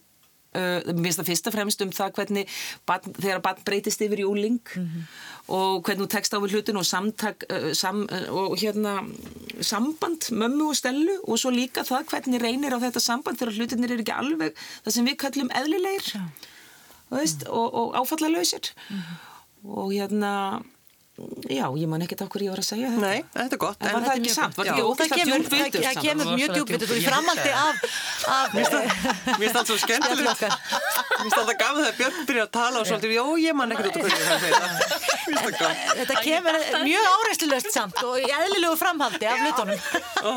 [0.56, 2.56] Mér finnst það fyrst og fremst um það hvernig
[2.88, 4.60] barn, þegar barn breytist yfir í úling
[5.46, 8.98] og hvernig þú tekst á við hlutin og samtak uh, sam, uh, og hérna
[9.62, 13.94] samband mömmu og stellu og svo líka það hvernig reynir á þetta samband þegar hlutinir
[13.94, 16.14] er ekki alveg það sem við kallum eðlilegir
[17.10, 18.72] þú veist, og, og áfallalausir.
[19.66, 20.62] Og hérna
[21.48, 23.80] já, ég man ekkert af hverju ég var að segja þetta Nei, þetta er gott.
[23.80, 24.58] En var það ekki samt?
[24.60, 24.72] Var Já.
[24.76, 26.04] þetta Jú, það kemur, djúpvitur það, það samt?
[26.06, 27.12] kemur mjög djúpvitur og í djúpvitur.
[27.12, 27.76] framhaldi af,
[28.36, 28.66] af Mér
[29.40, 30.42] finnst það svo skemmtilegt.
[30.44, 30.52] Mér
[31.22, 33.96] finnst alltaf gaman þegar Björn byrjar að tala og svolítið, jó, ég man ekkert út
[33.96, 34.70] af hverju það segir það.
[34.76, 34.82] Mér
[35.26, 35.78] finnst það gaman.
[36.02, 39.80] Þetta kemur mjög áreislulöst samt og í eðlilegu framhaldi af hlutunum.
[40.26, 40.32] Ó,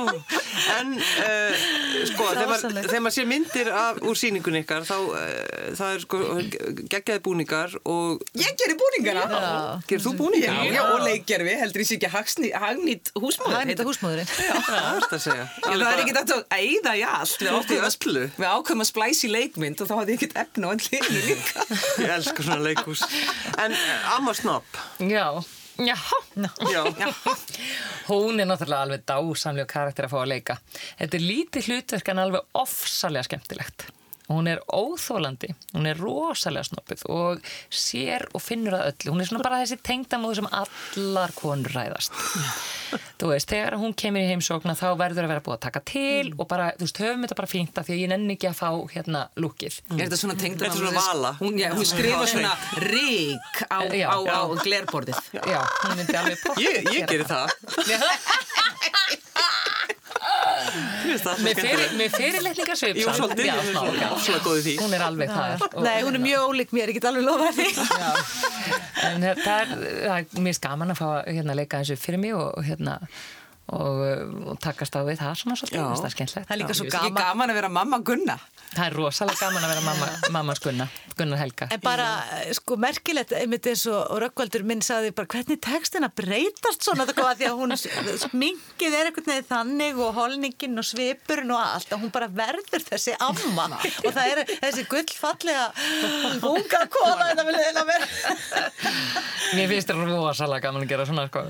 [0.69, 1.53] En uh,
[2.11, 2.49] sko, þegar
[3.01, 4.99] maður, sér myndir af, úr sýningunni ykkar, þá
[5.79, 6.19] það er sko
[10.69, 10.77] og?
[10.77, 13.57] Já, og leikgerfi, heldur ég sé ekki hagnýtt húsmóður.
[13.59, 14.31] Hagnýta húsmóðurinn.
[14.31, 15.47] Það er það að segja.
[15.49, 17.45] Já, það er ekkert að æða í allt.
[17.45, 21.67] Við ákveðum að, splæsi leikmynd og þá hafði ég ekkert efna á allir líka.
[22.05, 23.05] Ég elskar svona leikhús.
[23.59, 25.27] En uh, Amma Snopp, Já,
[25.79, 25.97] já.
[26.73, 26.83] já,
[28.09, 30.59] Hún er náttúrulega alveg dásamlega karakter að fá að leika.
[30.99, 33.89] Þetta er lítið hlutverk en alveg ofsalega skemmtilegt.
[34.29, 39.15] Hún er óþólandi, hún er rosalega snoppuð og sér og finnur að öllu.
[39.15, 42.13] Hún er svona bara þessi tengdamóð sem allar konur ræðast.
[43.19, 46.29] Þú veist, þegar hún kemur í heimsókna þá verður að vera búið að taka til
[46.37, 48.59] og bara, þú veist, höfum þetta bara fínt af því að ég nenni ekki að
[48.61, 49.81] fá hérna lúkið.
[49.97, 51.33] Er þetta svona tengd Þetta er svona vala.
[51.41, 52.53] Hún, já, hún skrifa svona
[52.85, 54.09] rík á, Já.
[54.13, 55.19] á, á glerborðið.
[55.41, 57.49] Já, hún myndi alveg pottþétt ég, ég gerir það.
[57.89, 59.49] Mér finnst það
[60.29, 61.19] alltaf Með, fyrir,
[61.55, 61.97] skemmtilegt.
[62.01, 64.09] með fyrirletningarsvip Jú, svolítið, Já, ég smá, er já.
[64.17, 64.75] ofsalega góð í því.
[64.83, 67.51] Hún er alveg það og- Nei, hún er mjög ólík mér, ég get alveg lofa
[67.59, 67.69] því.
[67.79, 68.11] Já,
[69.09, 69.75] en það er,
[70.07, 72.65] það er mér er gaman að fá að hérna, leika þessu fyrir mig og, og
[72.69, 72.99] hérna
[73.69, 76.49] og, uh, og takast á við það svona svolítið, það er skemmtilegt.
[76.49, 77.19] Það er líka svo gaman.
[77.23, 78.39] gaman að vera mamma Gunna.
[78.69, 81.69] Það er rosalega gaman að vera mamma, mammas Gunnar, Gunnar Helga.
[81.73, 82.09] En bara,
[82.57, 87.05] sko, merkilegt, einmitt eins og og Rökkvaldur minn saði bara, hvernig textin að breytast svona,
[87.05, 87.75] þetta kom að því að hún
[88.25, 92.85] sminkið er einhvern veginn þannig og holningin og svipurinn og allt, að hún bara verður
[92.87, 93.69] þessi amma
[94.07, 95.67] og það er þessi gullfallega
[96.49, 98.11] unga kona þetta vil eða vera.
[99.57, 101.45] Mér finnst það rosalega gaman að gera svona sko.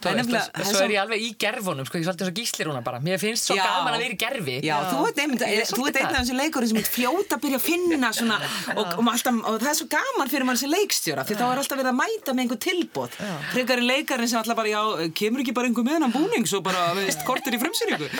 [0.00, 2.70] Það og það svo- er ég alveg í gerfunum, sko, ég er svolítið svo gíslir
[2.70, 3.00] húnna bara.
[3.04, 3.64] Mér finnst svo Já.
[3.66, 4.56] gaman að vera í gerfi.
[4.66, 6.20] Já, þú ert einmitt, Ég er þú ert einn af það.
[6.20, 8.38] þessi leikurinn sem er fljóta að byrja að finna svona
[8.78, 11.62] og, og, alltaf, og það er svo gaman fyrir mann sem leikstjóra því þá er
[11.64, 13.16] alltaf verið að mæta með einhver tilbót
[13.54, 16.60] frekar í leikarinn sem alltaf bara, já, kemur ekki bara einhver með hennan búning svo
[16.64, 18.10] bara, veist, kortir í frumsýringu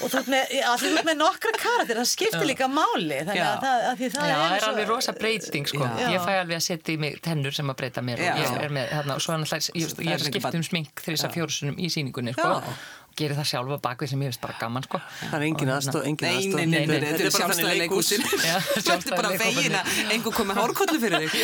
[0.00, 3.48] Og þú ert með, að ert með nokkra karakter, það skiptir líka máli, þannig Já.
[3.50, 5.82] að það, að því það Já, er svo- alveg rosa breyting sko.
[6.00, 6.06] Já.
[6.14, 8.30] Ég fæ alveg að setja í mig tennur sem að breyta mér Já.
[8.32, 11.02] og ég er með, hérna, og svo er náttúrulega, ég, er að skipta um smink
[11.04, 12.48] þrjus að fjórusunum í síningunni sko.
[12.50, 12.70] Já.
[13.10, 15.00] og gerir það sjálfa bakvið sem ég veist bara gaman sko.
[15.20, 16.60] Það er engin aðstof, engin Nei, aðstof.
[16.60, 20.60] nei, nei, nei, þetta er bara þannig Þú ert sjálfstæði bara fegin að einhver komið
[20.60, 21.42] hárkollu fyrir þig.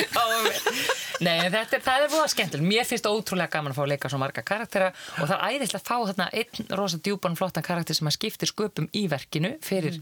[1.27, 3.93] Nei, en þetta er, það er voða skemmtileg Mér finnst ótrúlega gaman að fá að
[3.95, 7.65] leika svo marga karaktera og það er æðislega að fá þarna einn rosa djúpan flottan
[7.65, 9.97] karakter sem að skiptir sköpum í verkinu fyrir,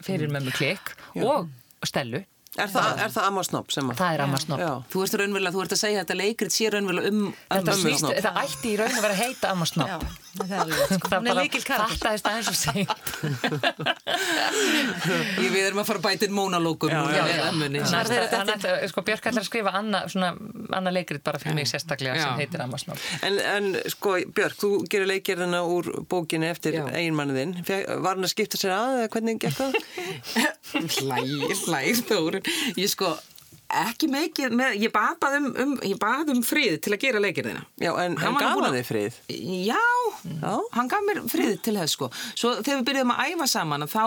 [0.00, 1.50] fyrir mömmu klik og
[1.84, 2.22] Stellu
[2.54, 3.96] Er það, er það Amma Snopp sem að...
[3.98, 4.68] Það er amma snopp Já.
[4.92, 7.80] Þú ert raunverulega, þú ert að segja að þetta leikrit sé raunverulega um Þetta ömmu
[7.80, 8.14] snýst, Snopp.
[8.22, 11.08] það ætti í raun að vera að heita amma Já, snopp það er sko.
[11.10, 11.94] Það er líkil karakter.
[11.94, 12.90] fattaðist aðeins og seint
[15.42, 16.90] Ég við erum að fara að bæta inn mónalókum
[18.90, 20.30] sko, Björk ætlar að skrifa anna, svona,
[20.78, 24.70] anna leikrit bara fyrir mig sérstaklega sem heitir Amma Snopp En, en sko, Björk, þú
[24.90, 26.84] gerir leikgerðina úr bókinni eftir Já.
[26.90, 27.54] eiginmanniðinn.
[27.66, 28.92] Var hann að skipta sér að
[32.80, 33.12] Ég sko,
[33.74, 37.64] ekki mikið með, ég bað um, um, ég bað um frið til að gera leikirðina.
[37.80, 39.20] Já, en, Hann nú gaf hann þið frið?
[39.68, 39.80] Já,
[40.30, 40.52] Já.
[40.76, 42.10] hann gaf mér frið til þess sko.
[42.34, 44.02] Svo þegar við byrjuðum að æfa saman þá,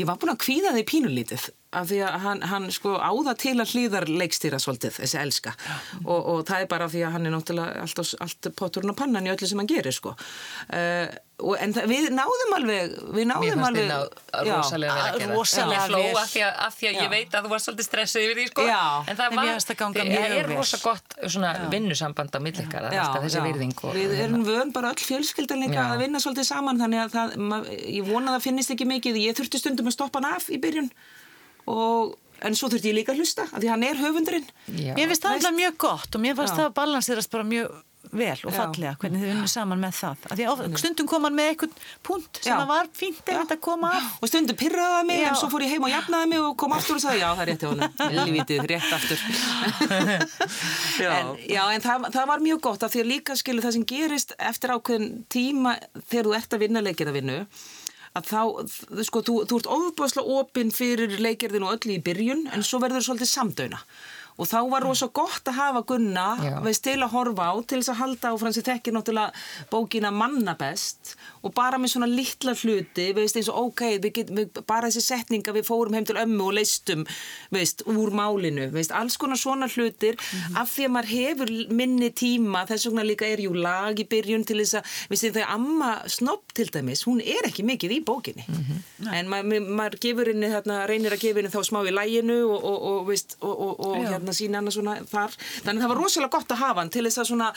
[0.00, 1.46] ég var búin að kvíða þig pínulítið
[1.80, 5.54] af því að hann, hann sko áða til að hlýðar leikstýra svolítið, þessi elska.
[6.04, 8.98] Og, og það er bara af því að hann er náttúrulega allt, allt potturinn og
[8.98, 10.14] pannan í öllu sem hann gerir sko.
[10.70, 11.08] Uh,
[11.42, 13.96] og, en það, við náðum alveg við náðum alveg ná
[14.46, 15.30] rosalega vel að gera.
[15.34, 16.02] Rosalega vel.
[16.20, 18.46] af því að, af því að ég veit að þú var svolítið stressuð yfir því
[18.52, 18.66] sko.
[18.68, 18.84] Já.
[19.10, 24.14] En það fannst það er rosa gott svona vinnusamband á millikar þessi virðing og, Við
[24.28, 28.06] erum vön bara öll fjölskyldan líka að vinna svolítið saman þannig að það, ma, ég
[28.06, 29.20] vona að það finnist ekki mikið.
[29.24, 30.90] Ég þurfti stundum að stoppa hann af í byrjun
[31.70, 34.92] og, en svo þurfti ég líka að hlusta af því hann er höfundurinn Já.
[34.98, 36.62] Mér finnst það alltaf mjög gott og mér fannst Já.
[36.64, 37.82] það balanserast bara mjög
[38.14, 38.56] vel og Já.
[38.60, 40.26] fallega hvernig þið vinnum saman með það.
[40.28, 41.72] Af því að stundum kom hann með einhvern
[42.04, 42.58] punkt sem Já.
[42.60, 44.10] að var fínt einmitt að koma af.
[44.20, 45.28] og stundum pyrraði það mig Já.
[45.30, 47.42] en svo fór ég heim og jafnaði mig og kom aftur og sagði já það
[47.46, 49.24] er rétt honum Helvítið, rétt aftur
[51.00, 51.10] Já.
[51.18, 53.86] en, já, en það, það var mjög gott af því að líka skilu það sem
[53.94, 55.74] gerist eftir ákveðin tíma
[56.06, 57.38] þegar þú ert að vinna leikir að vinnu
[58.14, 58.42] að þá,
[59.08, 63.06] sko, þú, þú ert ofbáslega opinn fyrir leikirðin og öllu í byrjun en svo verður
[63.08, 63.80] svolítið samdöina
[64.34, 66.26] og þá var rosa gott að hafa Gunna
[66.64, 70.56] veist til að horfa á til þess að halda á fransi þekkir náttúrulega bókina manna
[70.58, 71.14] best
[71.44, 75.04] og bara með svona litla hluti, veist, eins og ok, við getum, við, bara þessi
[75.04, 77.04] setning að við fórum heim til ömmu og leistum,
[77.54, 80.18] veist, úr málinu, veist, alls konar svona hlutir,
[80.56, 84.46] af því að maður hefur minni tíma, þess vegna líka er jú lag í byrjun
[84.48, 88.46] til þess að, þegar amma snopp til dæmis, hún er ekki mikið í bókinni,
[89.12, 92.78] en maður gefur henni þarna, reynir að gefa henni þá smá í læginu og, og,
[92.92, 95.36] og, veist, og, og, og hérna sína hana svona þar,
[95.66, 97.52] þannig að það var rosalega gott að hafa hann til þess að svona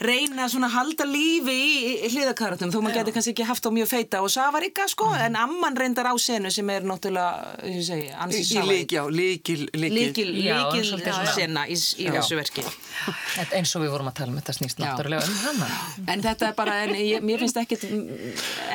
[0.00, 3.88] reyna svona að halda lífi í, hliðakaratum þó maður getur kannski ekki haft á mjög
[3.90, 4.20] feita.
[4.24, 8.42] Og Safaríka sko, en amman reyndar á senu sem er náttúrulega, ég segi, Í, ansi
[8.44, 9.94] í lík, já, líkil, líkil.
[9.96, 12.64] líkil, Já, líkil sena í, í þessu verki.
[12.66, 15.70] Þetta- eins og við vorum að tala um þetta snýst náttúrulega um hana.
[16.12, 17.84] En þetta er bara, en ég, mér finnst ekkit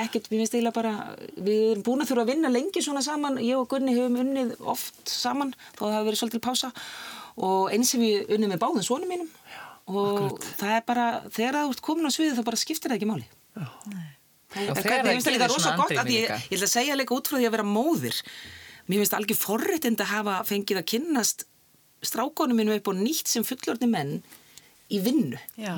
[0.02, 0.94] ekkit, mér finnst eiginlega bara
[1.38, 3.40] við erum búin að þurfa að vinna lengi svona saman.
[3.44, 6.72] Ég og Gunni höfum unnið oft saman þó það hafi verið svolítið pása.
[7.42, 9.30] Og eins sem við unnið með báðum svonum mínum
[9.88, 13.10] og það er bara, þegar þú ert komin á sviðið þá bara skiptir það ekki
[13.12, 13.28] máli.
[13.56, 13.94] Og
[14.52, 16.38] En þegar hvernig, það það líka rosa gott ég, líka.
[16.44, 18.18] ég ætla að segja líka út frá því að vera móðir.
[18.92, 21.46] Mér finnst algjör forréttind að hafa fengið að kynnast
[22.04, 24.18] strákonum mínum upp og nýtt sem fullorðni menn
[24.92, 25.40] í vinnu.
[25.56, 25.78] Já.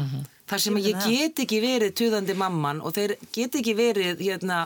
[0.49, 4.63] þar sem ég get ekki verið tuðandi mamman og þeir get ekki verið hérna,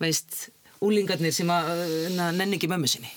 [0.00, 0.48] veist,
[0.82, 3.12] úlingarnir sem að uh, nenni ekki mömmu sinni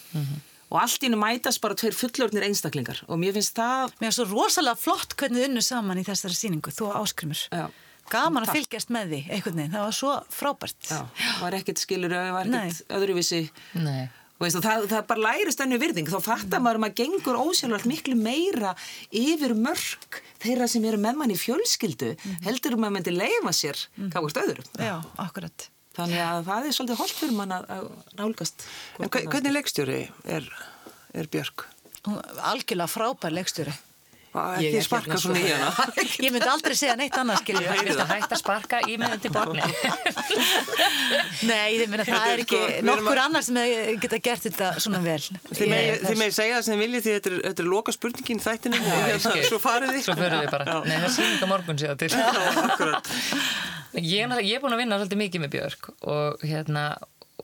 [0.72, 4.18] og allt í hennu mætast bara tveir fullorðnir einstaklingar og mér finnst það Mér er
[4.18, 7.46] svo rosalega flott hvernig þið unnu saman í þessari síningu, þú og áskrimur.
[7.52, 7.66] Já.
[8.12, 8.60] Gaman að Takk.
[8.60, 10.92] fylgjast með því, einhvern veginn, það var svo frábært.
[10.92, 13.42] já, var ekkert skilur var ekkert öðruvísi
[13.82, 14.06] Nei.
[14.36, 17.38] Og veist, og það, það bara lærist ennu virðing þá fattar maður að maður gengur
[17.40, 18.74] ósjálfvægt miklu meira
[19.16, 22.10] yfir mörg þeirra sem eru með mann í fjölskyldu
[22.44, 24.42] heldur um að maður myndi leifa sér mm -hmm.
[24.44, 25.70] öðrum Já, akkurat.
[25.98, 27.90] Þannig að það er svolítið holdt fyrir mann að, að
[28.20, 28.68] nálgast
[29.00, 30.02] En hve- hvernig leikstjóri
[30.38, 30.52] er,
[31.16, 31.68] er Björk?
[32.06, 32.22] Hún-
[32.52, 33.34] Algjörlega frábær
[34.36, 35.70] Ég Ekki er sparka hérna, svona í hana?
[36.26, 37.70] Ég myndi aldrei segja neitt annað, skiljið.
[37.72, 39.64] Ég að hætta að sparka í miðan til borni
[41.48, 43.60] Nei, ég meina, það Þetta er ekki sko, nokkur að- annar sem
[44.04, 45.22] geta gert þetta svona vel.
[45.56, 45.72] Þið
[46.20, 49.24] megi segja það sem viljið því þetta er, þetta er loka spurningin í þættinu ég
[49.24, 49.46] skil.
[49.48, 50.78] Svo farið þið Svo förum við bara.
[50.84, 51.16] Nei, það er
[54.02, 56.86] Ég, er búin að vinna svolítið mikið með Björk og hérna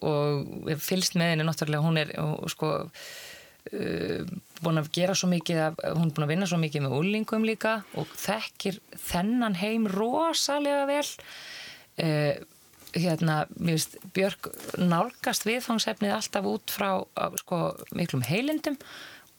[0.02, 1.86] og fylgst með henni náttúrulega.
[1.86, 4.32] Hún er og, sko uh,
[4.62, 7.45] búin að gera svo mikið af, hún er búin að vinna svo mikið með úlingum
[7.47, 8.80] líka og þekkir
[9.10, 11.06] þennan heim rosalega vel.
[12.02, 12.34] Uh,
[12.97, 14.49] hérna, mér veist Björk
[14.82, 16.89] nálgast viðfangsefnið alltaf út frá
[17.39, 17.62] sko,
[17.95, 18.76] miklum heilindum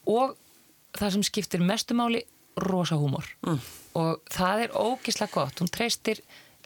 [0.09, 0.39] og
[0.97, 2.23] það sem skiptir mestumáli
[2.57, 3.29] rosa húmor.
[3.45, 3.61] Mm.
[3.97, 6.21] og það er ógislega gott, hún treystir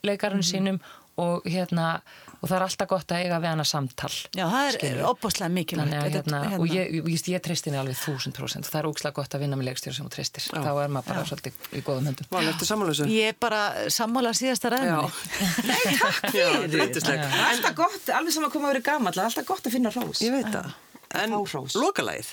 [0.09, 0.81] leikarinn sínum
[1.17, 2.01] og hérna
[2.37, 5.95] og það er alltaf gott að eiga við hana samtal Já, það er opbúslega mikilvægt.
[5.95, 8.69] Þetta- hérna, og ég, ég, ég, treysti henni alveg þúsund prósent.
[8.69, 10.45] Það er ógislega gott að vinna með leikstjóri sem hún treystir.
[10.53, 12.29] Þá er maður bara svolítið í góðum höndum.
[12.31, 13.09] Val, ertu samanlösu?
[13.09, 15.09] Ég er bara sammála síðasta Já, ræðinni.
[15.71, 16.77] Nei, takk já, fyrir.
[17.25, 18.85] er alltaf gott, alveg sem að koma að vera
[19.25, 20.21] er alltaf gott að finna hrós.
[20.21, 20.71] Ég veit það.
[21.17, 21.33] En
[21.81, 22.31] lokalægið?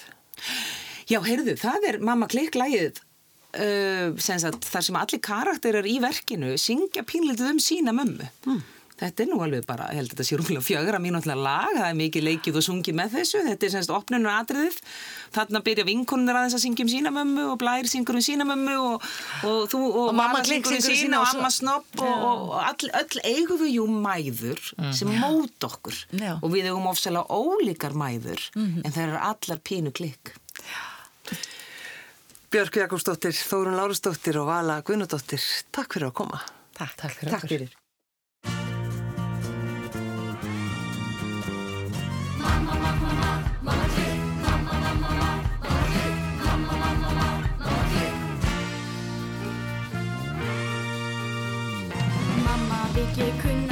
[1.07, 2.99] Já, heyrðu, það er Mamma Klikk lægið
[3.57, 8.29] uh, sem sagt, þar sem allir karakterar í verkinu syngja pínlítið um sína mömmu.
[8.93, 11.87] Þetta er nú alveg bara, ég held að þetta sé rúmlega fjögra mínútlega lag, það
[11.89, 14.77] er mikið leikið og sungið með þessu, þetta er semst opnunur atriðið,
[15.33, 18.75] þarna byrja vinkonur aðeins að syngja um sína mömmu og blær syngur um sína mömmu
[18.77, 19.07] og,
[19.49, 22.53] og þú og, Og mamma syngur um sína og og amma snopp og, og, og
[22.61, 25.97] all, öll eigum við jú mæður sem mót okkur.
[26.13, 26.37] Já.
[26.37, 30.37] og við eigum ofsalega ólíkar mæður en það eru allar pínu klikk.
[32.53, 35.41] Björk Jakobsdóttir, Þórun Lárusdóttir og Vala Guðnudóttir
[35.73, 36.37] Takk fyrir að koma
[36.77, 37.49] Takk, takk fyrir Takk okkur.
[37.49, 37.73] fyrir.
[52.45, 53.62] Mamma vill ég kunna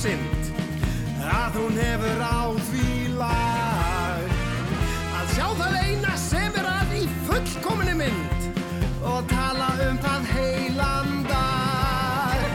[0.00, 0.46] synd
[1.20, 2.40] að hún hefur á
[2.70, 4.30] því lag
[5.18, 8.46] að sjá það eina sem er að í fullkominni mynd
[9.10, 12.48] og tala um það heilan dag.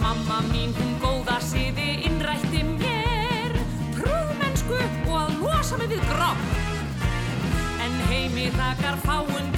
[0.00, 3.56] Mamma mín, hún góða siði innrætti mér,
[3.98, 6.60] prúðmennsku og að losa mig við grátt.
[7.84, 9.51] En heimi þakkar fáundið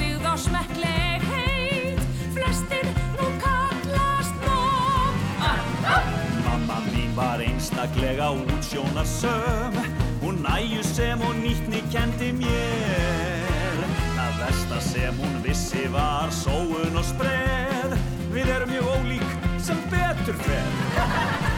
[7.16, 9.74] var einstaklega útsjónarsöm
[10.24, 13.82] Hún næju sem og nýttni kendi mér.
[14.16, 17.98] Það versta sem hún vissi var sóun og spreð.
[18.32, 21.50] Við erum mjög ólík sem betur fer